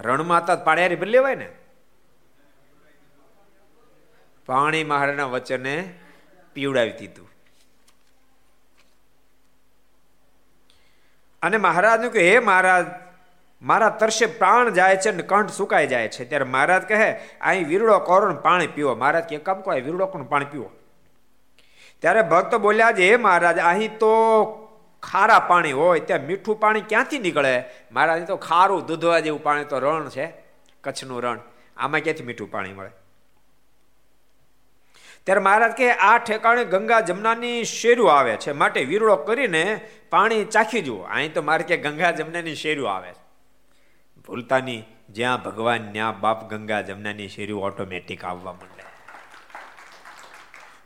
[0.02, 1.50] રણમાં હતા પાણી ભરી લેવાય ને?
[4.46, 5.94] પાણી મહારાજના વચને
[6.54, 7.30] પીવડાવી દીધું.
[11.42, 12.86] અને મહારાજનું કે હે મહારાજ,
[13.62, 16.26] મારા તરસે પ્રાણ જાય છે ને કંઠ સુકાઈ જાય છે.
[16.26, 18.96] ત્યારે મહારાજ કહે, અહીં વીરડો કરો ને પાણી પીવો.
[18.96, 20.72] મહારાજ કે કામ કહો વીરડો કરો પાણી પીવો.
[22.00, 24.14] ત્યારે ભક્ત બોલ્યા છે, હે મહારાજ, અહીં તો
[25.12, 27.64] ખારા પાણી હોય, ત્યાં મીઠું પાણી ક્યાંથી નીકળે?
[27.92, 30.34] મહારાજ તો ખારું દૂધવા જેવું પાણી તો રણ છે,
[30.84, 31.40] કચ્છનું રણ.
[31.78, 32.90] આમાં ક્યાંથી મીઠું પાણી મળે?
[35.24, 38.52] ત્યારે મહારાજ કે આ ઠેકાણે ગંગા જમનાની શેરું આવે છે.
[38.52, 41.02] માટે વીરળો કરીને પાણી ચાખી જુઓ.
[41.02, 43.28] અહીં તો મારે કે ગંગા જમનાની શેરું આવે છે.
[44.28, 48.84] ભૂલતાની જ્યાં ભગવાન, ત્યાં બાપ ગંગા જમનાની શેરું ઓટોમેટિક આવવા માંડે.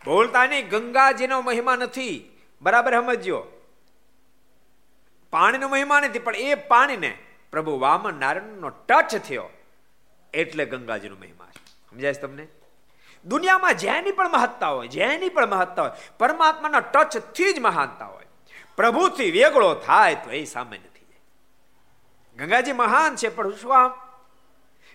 [0.05, 2.31] ભૂલતાની ગંગાજીનો મહિમા નથી.
[2.61, 3.43] બરાબર સમજ્યો?
[5.31, 7.17] પાણીનો મહિમા નથી, પણ એ પાણીને
[7.51, 9.49] પ્રભુ વામન નારાયણનો ટચ થયો.
[10.33, 11.65] એટલે ગંગાજીનો મહિમા છે.
[11.89, 12.47] સમજાય તમને?
[13.25, 18.25] દુનિયામાં જેની પણ મહત્તા હોય, જેની પણ મહત્તા હોય, પરમાત્માના ટચથી જ મહાનતા હોય.
[18.75, 21.21] પ્રભુથી વેગળો થાય તો એ સામાન્ય થઈ જાય.
[22.37, 23.91] ગંગાજી મહાન છે, પણ શું આમ?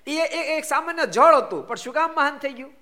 [0.06, 2.72] એ એક સામાન્ય જળ હતું, પણ શું કામ મહાન થઈ ગયું?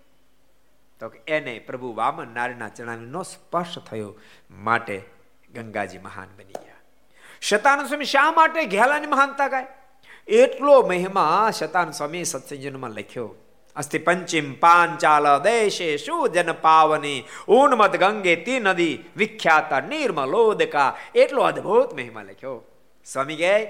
[1.01, 4.15] તો એને પ્રભુ વામન નારીના ચણાનો સ્પર્શ થયો,
[4.51, 5.05] માટે
[5.55, 6.74] ગંગાજી મહાન બની ગયા.
[7.41, 9.66] શતાનંદ સ્વામી શા માટે ઘેલાની મહાનતા ગાય?
[10.28, 13.35] એટલો મહિમા શતાનંદ સ્વામી સત્સંજનમાં લખ્યો.
[13.76, 16.28] અસ્તિ પંચિમ પાંચાલ દેશે શું
[16.62, 22.64] પાવની ઉન્મત ગંગે તી નદી, વિખ્યાત નિર્મલોદકા એટલો અદ્ભુત મહિમા લખ્યો.
[23.05, 23.64] સ્વામી કહે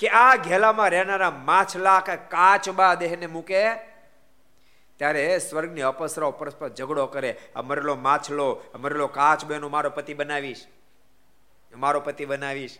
[0.00, 3.74] કે આ ઘેલામાં રહેનારા માછલા કે કાચબા દેહને મૂકે,
[4.96, 7.38] ત્યારે સ્વર્ગની અપસરાઓ પરસ્પર ઝઘડો કરે.
[7.56, 10.66] અમરેલો માછલો અમરેલો કાચ એનો મારો પતિ બનાવીશ.
[11.76, 12.78] મારો પતિ બનાવીશ.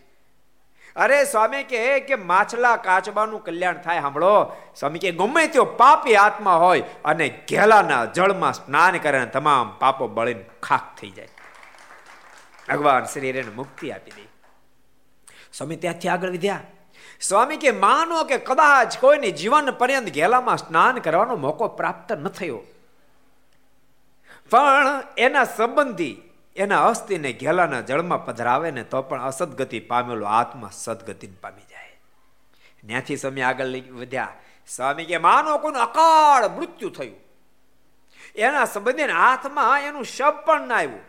[0.96, 4.56] અરે સ્વામી કે કે માછલા કાચબાનું કલ્યાણ થાય, સાંભળો.
[4.76, 10.44] સ્વામી કે ગમે તેઓ પાપી આત્મા હોય અને ઘેલાના જળમાં સ્નાન કરે તમામ પાપો બળીને
[10.62, 11.28] ખાક થઈ જાય.
[12.68, 14.28] ભગવાન શરીર મુક્તિ આપી દે.
[15.52, 16.60] સ્વામી ત્યાંથી આગળ વધ્યા.
[17.20, 22.62] સ્વામી કે માનો કે કદાચ કોઈને જીવન પર્યંત ઘેલામાં સ્નાન કરવાનો મોકો પ્રાપ્ત ન થયો.
[24.50, 26.25] પણ એના સંબંધી
[26.56, 32.00] એના અસ્થિને ઘેલાના જળમાં પધરાવે ને તો પણ અસદગતિ પામેલો આત્મા સદગતિને પામી જાય.
[32.86, 34.32] ત્યાંથી સ્વામી આગળ વધ્યા,
[34.68, 37.16] સ્વામી કે, માનો કોનું અકાળ મૃત્યુ થયું.
[38.36, 41.00] એના સંબંધીને હાથમાં એનું શબ પણ ના આવ્યું.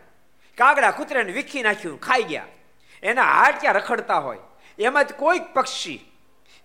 [0.58, 2.44] કાગડા કૂતરાને વીખી નાખ્યું, ખાઈ ગયા.
[3.02, 4.38] એના હાડક્યા રખડતા હોય.
[4.78, 6.04] એમાં કોઈક પક્ષી.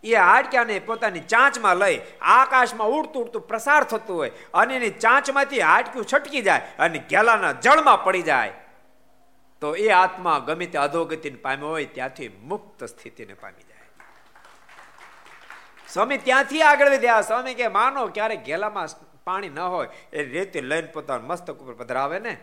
[0.03, 4.31] એ હાડક્યાને પોતાની ચાંચમાં લઈ આકાશમાં ઉડતું ઉડતું પ્રસાર થતું હોય.
[4.53, 8.53] અને એની ચાંચમાંથી હાડક્યું છટકી જાય અને ગેલાના જળમાં પડી જાય.
[9.64, 13.89] તો એ આત્મા ગમે તે અધોગતિને પામ્યો હોય, ત્યાંથી મુક્ત સ્થિતિને પામી જાય.
[15.93, 17.22] સ્વામી ત્યાંથી આગળ વધ્યા.
[17.22, 18.88] સ્વામી કે, માનો, ક્યારેક ઘેલામાં
[19.24, 22.38] પાણી ન હોય, એ રેતી લઈને પોતાના મસ્તક ઉપર પધરાવે ને,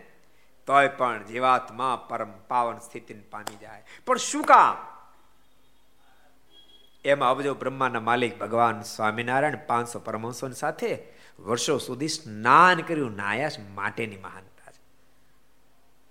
[0.67, 3.85] તોય પણ જીવાત્મા પરમ પાવન સ્થિતિને પામી જાય.
[4.07, 4.87] પણ શું કામ?
[7.05, 10.99] એમાં અબજો બ્રહ્માના માલિક ભગવાન સ્વામિનારાયણ પાંચસો પરમહંસો સાથે
[11.41, 14.50] વર્ષો સુધી સ્નાન કર્યું, નાયાસ માટેની મહાનતા છે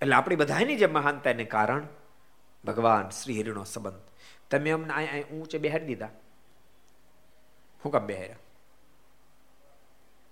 [0.02, 1.86] એટલે આપણી બધાની જે મહાનતાને કારણ
[2.64, 4.02] ભગવાન શ્રી હરિનો સંબંધ.
[4.50, 6.08] તમે અમને અહીંયા ઊંચે બેહારી દીધા.
[7.82, 8.36] શું કામ બેહાર્યા?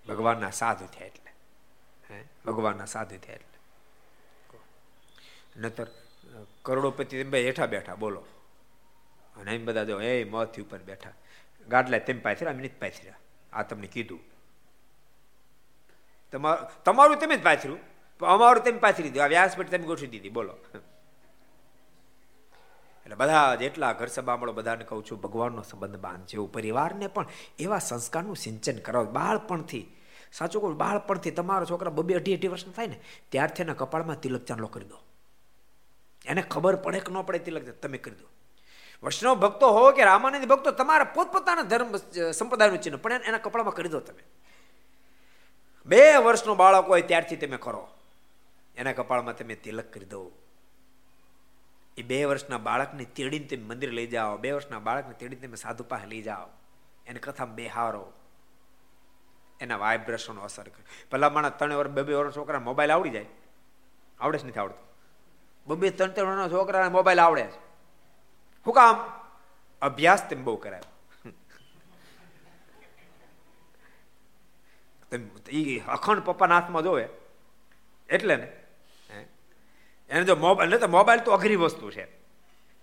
[0.09, 1.33] ભગવાનના સાધુ થયા એટલે.
[2.11, 2.25] હે?
[2.47, 3.59] ભગવાનના સાધુ થયા એટલે.
[5.61, 5.87] નતર
[6.62, 8.21] કરોડોપતિ હેઠા બેઠા, બોલો.
[9.37, 11.12] અને એમ બધા જો, એ, મોથી ઉપર બેઠા.
[11.69, 13.14] ગાડલા તેમ પાથર્યા અમે નથી પાથર્યા.
[13.53, 14.21] આ તમને કીધું.
[16.33, 17.97] તમારું તમારું તમે જ પાથર્યું.
[18.27, 19.25] અમારું તેમ પાછી લીધું.
[19.25, 20.29] આ વ્યાસપીઠ તમે ગોઠવી દીધી.
[20.29, 20.59] બોલો.
[23.05, 27.27] એટલે બધા જેટલા ઘર સભામળો બધાને કહું છું, ભગવાનનો સંબંધ બાંધજો પરિવારને પણ
[27.59, 29.05] એવા સંસ્કારનું સિંચન કરાવો.
[29.05, 29.97] બાળપણથી,
[30.33, 34.45] સાચું કહું, બાળપણથી તમારો છોકરા બબે અઢી અઢી વર્ષનો થાય ને, ત્યારથી એના કપાળમાં તિલક
[34.45, 35.01] ચાંદલો કરી દો.
[36.27, 38.29] એને ખબર પડે કે ન પડે તિલક તમે કરી દો.
[39.03, 41.97] વૈષ્ણવ ભક્તો હો કે રામાનંદ ભક્તો, તમારા પોતપોતાના ધર્મ,
[42.31, 44.23] સંપ્રદાયનું ચિહ્ન, પણ એના કપડામાં કરી દો તમે.
[45.87, 47.89] બે વર્ષનો બાળક હોય ત્યારથી તમે કરો.
[48.79, 50.33] એના કપાળમાં તમે તિલક કરી દો.
[51.97, 54.37] એ બે વર્ષના બાળકને તેડીને તમે મંદિર લઈ જાઓ.
[54.37, 56.49] બે વર્ષના બાળકને તેડીને તમે સાધુ પાસે લઈ જાઓ.
[57.07, 58.12] એને કથામાં બેહારો
[59.61, 60.85] એના વાઇબ્રેશનો અસર કરે.
[61.11, 63.26] પહેલા માણસ ત્રણ વર્ષ બે બે વર્ષ છોકરા મોબાઈલ આવડી જાય.
[64.20, 64.89] આવડે જ નથી આવડતું.
[65.66, 67.59] બબે ત્રણ ત્રણ વર્ષના છોકરાને મોબાઈલ આવડે છે.
[68.64, 68.97] શું કામ?
[69.83, 70.87] અભ્યાસ તેમ બહુ કરાયો.
[75.49, 77.09] એ અખંડ પપ્પાના હાથમાં જોવે.
[78.09, 78.53] એટલે ને
[80.11, 82.05] એને જો મોબાઈલ નહીં તો મોબાઈલ તો અઘરી વસ્તુ છે.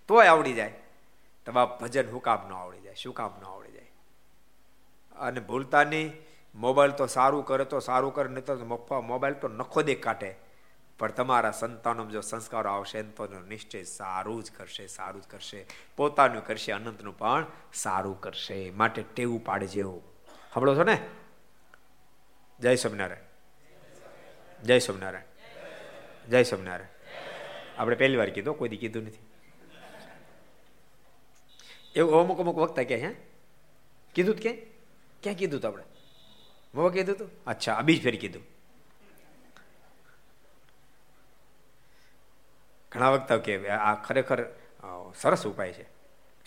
[0.10, 0.74] તોય આવડી જાય.
[1.46, 3.90] તમારા ભજન શું કામ ન આવડી જાય, શું કામ ન આવડી જાય?
[5.18, 6.14] અને ભૂલતા નહીં
[6.56, 10.36] મોબાઈલ તો સારું કરે તો સારું કરે નહીં તો મોબાઈલ તો નખો દે કાઢે
[11.00, 15.66] પણ તમારા સંતાનો જો સંસ્કારો આવશે તો નિશ્ચય સારું જ કરશે, સારું જ કરશે.
[15.98, 18.72] પોતાનું કરશે, અનંતનું પણ સારું કરશે.
[18.72, 20.02] માટે ટેવું પાડે જેવું
[20.54, 20.98] સાંભળો છો ને?
[22.60, 23.24] જય સ્વામિનારાયણ.
[24.64, 25.26] જય સ્વામિનારાયણ.
[26.30, 26.95] જય સ્વામિનારાયણ.
[27.78, 29.24] આપણે પહેલી વાર કીધું, કોઈ કીધું નથી.
[31.96, 33.12] એવું અમુક અમુક વખત કે હે?
[34.16, 34.60] કીધું ક્યાંય
[35.24, 35.84] ક્યાં કીધું હતું આપણે?
[36.76, 38.44] મો કીધું હતું અચ્છા, આ બીજ ફેરી કીધું.
[42.92, 44.46] ઘણા વખત કે આ ખરેખર
[45.22, 45.84] સરસ ઉપાય છે.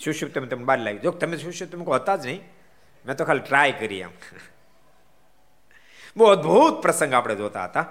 [0.05, 0.99] સુષુપ્ત તમે તમે બહાર લાવી.
[0.99, 2.41] જો તમે સુષુપ્ત તમે હતા જ નહીં.
[3.07, 4.13] મેં તો ખાલી ટ્રાય કરી આમ
[6.17, 7.83] બહુ અદ્ભુત પ્રસંગ આપણે જોતા હતા.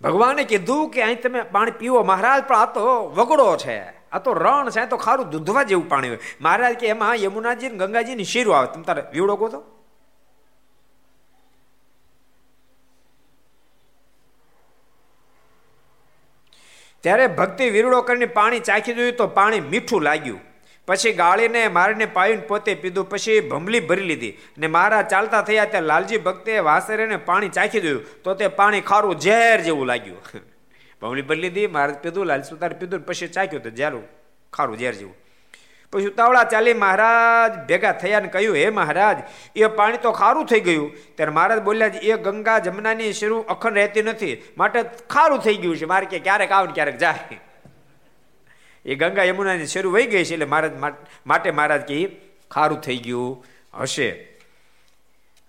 [0.00, 2.02] ભગવાને કીધું કે અહીં તમે પાણી પીવો.
[2.02, 3.78] મહારાજ પણ આ તો વગડો છે.
[4.12, 6.18] આ તો રણ છે તો ખારું દૂધવા જેવું પાણી હોય.
[6.40, 8.68] મહારાજ કે એમાં યમુનાજી ની શીરો આવે.
[8.74, 9.62] તમે તારે વીવડો કહો તો.
[17.00, 20.40] ત્યારે ભક્તિ વીરડો કરીને પાણી ચાખી જોયું તો પાણી મીઠું લાગ્યું.
[20.86, 23.08] પછી ગાળીને મારીને પાવીને પોતે પીધું.
[23.08, 24.38] પછી ભમલી ભરી લીધી.
[24.58, 28.22] ને મારા ચાલતા થયા ત્યાં લાલજી ભક્તે વાસરેને પાણી ચાખી દીધું.
[28.22, 30.22] તો તે પાણી ખારું ઝેર જેવું લાગ્યું.
[31.02, 34.02] ભમલી ભરી લીધી મહારાજ પીધું લાલ સુતાર પીધું, પછી ચાખ્યું તો ઝેરું,
[34.52, 35.16] ખારું ઝેર જેવું.
[35.92, 39.16] પછી ઉતાવળા ચાલી મહારાજ ભેગા થયા ને કહ્યું, હે મહારાજ,
[39.56, 40.92] એ પાણી તો ખારું થઈ ગયું.
[41.14, 44.42] ત્યારે મહારાજ બોલ્યા એ ગંગા જમનાની શરૂ અખંડ રહેતી નથી.
[44.58, 45.84] માટે ખારું થઈ ગયું છે.
[45.84, 47.40] મારે કે ક્યારેક આવે ને ક્યારેક જાય.
[48.86, 50.72] એ ગંગા યમુનાની શરૂ વહી ગઈ છે એટલે મહારાજ
[51.26, 51.98] માટે મહારાજ કે
[52.50, 53.44] ખારું થઈ ગયું
[53.80, 54.08] હશે.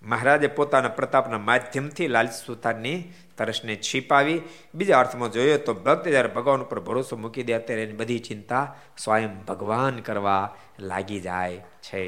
[0.04, 2.98] મહારાજે પોતાના પ્રતાપના માધ્યમથી લાલ સુતારની
[3.38, 4.42] તરસને છીપાવી.
[4.76, 8.76] બીજા અર્થમાં જોઈએ તો ભક્ત જ્યારે ભગવાન ઉપર ભરોસો મૂકી દે, ત્યારે એની બધી ચિંતા
[8.98, 12.04] સ્વયં ભગવાન કરવા લાગી જાય છે.